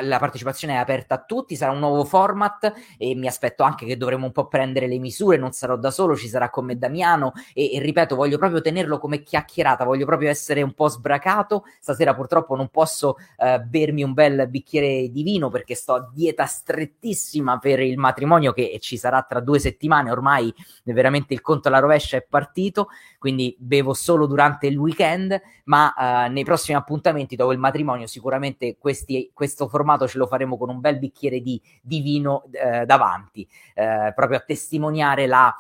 la 0.01 0.19
partecipazione 0.19 0.75
è 0.75 0.77
aperta 0.77 1.15
a 1.15 1.23
tutti, 1.23 1.55
sarà 1.55 1.71
un 1.71 1.79
nuovo 1.79 2.03
format 2.05 2.71
e 2.97 3.15
mi 3.15 3.27
aspetto 3.27 3.63
anche 3.63 3.85
che 3.85 3.97
dovremo 3.97 4.25
un 4.25 4.31
po' 4.31 4.47
prendere 4.47 4.87
le 4.87 4.99
misure, 4.99 5.37
non 5.37 5.51
sarò 5.51 5.77
da 5.77 5.89
solo, 5.89 6.15
ci 6.15 6.27
sarà 6.27 6.49
con 6.49 6.65
me 6.65 6.77
Damiano 6.77 7.33
e, 7.53 7.73
e, 7.73 7.79
ripeto, 7.79 8.15
voglio 8.15 8.37
proprio 8.37 8.61
tenerlo 8.61 8.99
come 8.99 9.23
chiacchierata, 9.23 9.83
voglio 9.83 10.05
proprio 10.05 10.29
essere 10.29 10.61
un 10.61 10.73
po' 10.73 10.89
sbracato, 10.89 11.63
stasera 11.79 12.13
purtroppo 12.13 12.55
non 12.55 12.69
posso 12.69 13.17
uh, 13.37 13.61
bermi 13.63 14.03
un 14.03 14.13
bel 14.13 14.47
bicchiere 14.47 15.09
di 15.09 15.23
vino 15.23 15.49
perché 15.49 15.73
sto 15.73 15.93
a 15.93 16.09
dieta 16.13 16.45
strettissima 16.45 17.57
per 17.57 17.79
il 17.79 17.97
matrimonio 17.97 18.53
che 18.53 18.77
ci 18.79 18.97
sarà 18.97 19.23
tra 19.23 19.39
due 19.39 19.57
settimane, 19.57 20.11
ormai 20.11 20.53
veramente 20.83 21.33
il 21.33 21.41
conto 21.41 21.67
alla 21.67 21.79
rovescia 21.79 22.17
è 22.17 22.25
partito, 22.27 22.89
quindi 23.17 23.55
bevo 23.57 23.93
solo 23.93 24.27
durante 24.27 24.67
il 24.67 24.77
weekend, 24.77 25.39
ma 25.65 25.93
uh, 25.95 26.31
nei 26.31 26.43
prossimi 26.43 26.77
appuntamenti 26.77 27.35
dopo 27.35 27.51
il 27.51 27.59
matrimonio 27.59 28.05
sicuramente 28.05 28.77
questi, 28.77 29.31
questo 29.33 29.67
formato 29.73 30.07
ce 30.07 30.19
lo 30.19 30.27
faremo 30.27 30.57
con 30.57 30.69
un 30.69 30.79
bel 30.79 30.99
bicchiere 30.99 31.39
di, 31.39 31.59
di 31.81 32.01
vino 32.01 32.43
eh, 32.51 32.85
davanti, 32.85 33.47
eh, 33.73 34.11
proprio 34.13 34.37
a 34.37 34.41
testimoniare 34.41 35.25
la, 35.25 35.51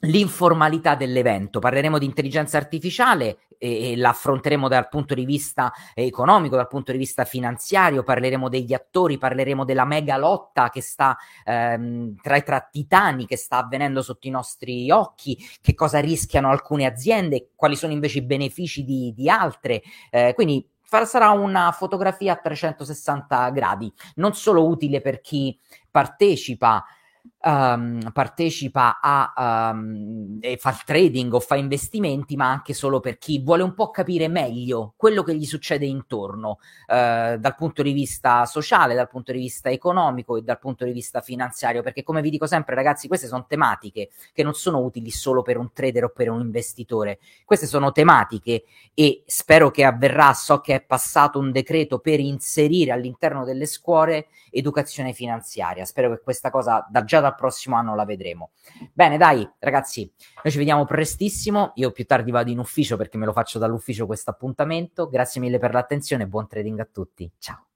l'informalità 0.00 0.94
dell'evento. 0.94 1.58
Parleremo 1.58 1.98
di 1.98 2.06
intelligenza 2.06 2.56
artificiale 2.56 3.38
e, 3.58 3.92
e 3.92 3.96
l'affronteremo 3.96 4.68
dal 4.68 4.88
punto 4.88 5.14
di 5.14 5.24
vista 5.24 5.72
economico, 5.94 6.54
dal 6.54 6.68
punto 6.68 6.92
di 6.92 6.98
vista 6.98 7.24
finanziario, 7.24 8.04
parleremo 8.04 8.48
degli 8.48 8.72
attori, 8.72 9.18
parleremo 9.18 9.64
della 9.64 9.84
mega 9.84 10.16
lotta 10.16 10.70
che 10.70 10.80
sta 10.80 11.16
ehm, 11.44 12.14
tra 12.22 12.36
i 12.36 12.44
titani 12.70 13.26
che 13.26 13.36
sta 13.36 13.58
avvenendo 13.58 14.02
sotto 14.02 14.28
i 14.28 14.30
nostri 14.30 14.90
occhi, 14.90 15.36
che 15.60 15.74
cosa 15.74 15.98
rischiano 15.98 16.48
alcune 16.50 16.86
aziende, 16.86 17.50
quali 17.56 17.74
sono 17.74 17.92
invece 17.92 18.18
i 18.18 18.22
benefici 18.22 18.84
di, 18.84 19.12
di 19.14 19.28
altre. 19.28 19.82
Eh, 20.10 20.32
quindi 20.34 20.64
sarà 21.06 21.30
una 21.30 21.70
fotografia 21.72 22.32
a 22.32 22.36
360 22.36 23.50
gradi, 23.50 23.92
non 24.16 24.34
solo 24.34 24.66
utile 24.66 25.00
per 25.00 25.20
chi 25.20 25.58
partecipa 25.90 26.84
um, 27.40 28.10
partecipa 28.12 28.98
a 29.00 29.70
um, 29.72 30.38
e 30.40 30.56
fa 30.56 30.76
trading 30.84 31.32
o 31.32 31.40
fa 31.40 31.56
investimenti, 31.56 32.36
ma 32.36 32.50
anche 32.50 32.74
solo 32.74 33.00
per 33.00 33.18
chi 33.18 33.40
vuole 33.42 33.62
un 33.62 33.74
po' 33.74 33.90
capire 33.90 34.28
meglio 34.28 34.94
quello 34.96 35.22
che 35.22 35.34
gli 35.34 35.44
succede 35.44 35.86
intorno 35.86 36.58
uh, 36.86 37.36
dal 37.36 37.54
punto 37.56 37.82
di 37.82 37.92
vista 37.92 38.44
sociale, 38.46 38.94
dal 38.94 39.08
punto 39.08 39.32
di 39.32 39.38
vista 39.38 39.70
economico 39.70 40.36
e 40.36 40.42
dal 40.42 40.58
punto 40.58 40.84
di 40.84 40.92
vista 40.92 41.20
finanziario, 41.20 41.82
perché 41.82 42.02
come 42.02 42.20
vi 42.22 42.30
dico 42.30 42.46
sempre 42.46 42.74
ragazzi, 42.74 43.08
queste 43.08 43.26
sono 43.26 43.46
tematiche 43.46 44.10
che 44.32 44.42
non 44.42 44.54
sono 44.54 44.78
utili 44.78 45.10
solo 45.10 45.42
per 45.42 45.56
un 45.58 45.72
trader 45.72 46.04
o 46.04 46.08
per 46.10 46.30
un 46.30 46.40
investitore, 46.40 47.18
queste 47.44 47.66
sono 47.66 47.92
tematiche 47.92 48.64
e 48.94 49.22
spero 49.26 49.70
che 49.70 49.84
avverrà, 49.84 50.32
so 50.32 50.60
che 50.60 50.74
è 50.74 50.80
passato 50.80 51.38
un 51.38 51.52
decreto 51.52 51.98
per 51.98 52.20
inserire 52.20 52.92
all'interno 52.92 53.44
delle 53.44 53.66
scuole 53.66 54.28
educazione 54.50 55.12
finanziaria, 55.12 55.84
spero 55.84 56.10
che 56.10 56.20
questa 56.22 56.50
cosa 56.50 56.86
da 56.88 57.04
già 57.04 57.20
dal 57.28 57.36
prossimo 57.36 57.76
anno 57.76 57.94
la 57.94 58.04
vedremo. 58.04 58.50
Bene, 58.92 59.16
dai, 59.16 59.48
ragazzi, 59.58 60.10
noi 60.42 60.52
ci 60.52 60.58
vediamo 60.58 60.84
prestissimo. 60.84 61.72
Io 61.76 61.92
più 61.92 62.04
tardi 62.04 62.30
vado 62.30 62.50
in 62.50 62.58
ufficio 62.58 62.96
perché 62.96 63.18
me 63.18 63.26
lo 63.26 63.32
faccio 63.32 63.58
dall'ufficio 63.58 64.06
questo 64.06 64.30
appuntamento. 64.30 65.08
Grazie 65.08 65.40
mille 65.40 65.58
per 65.58 65.72
l'attenzione 65.72 66.24
e 66.24 66.26
buon 66.26 66.48
trading 66.48 66.80
a 66.80 66.88
tutti. 66.90 67.30
Ciao. 67.38 67.67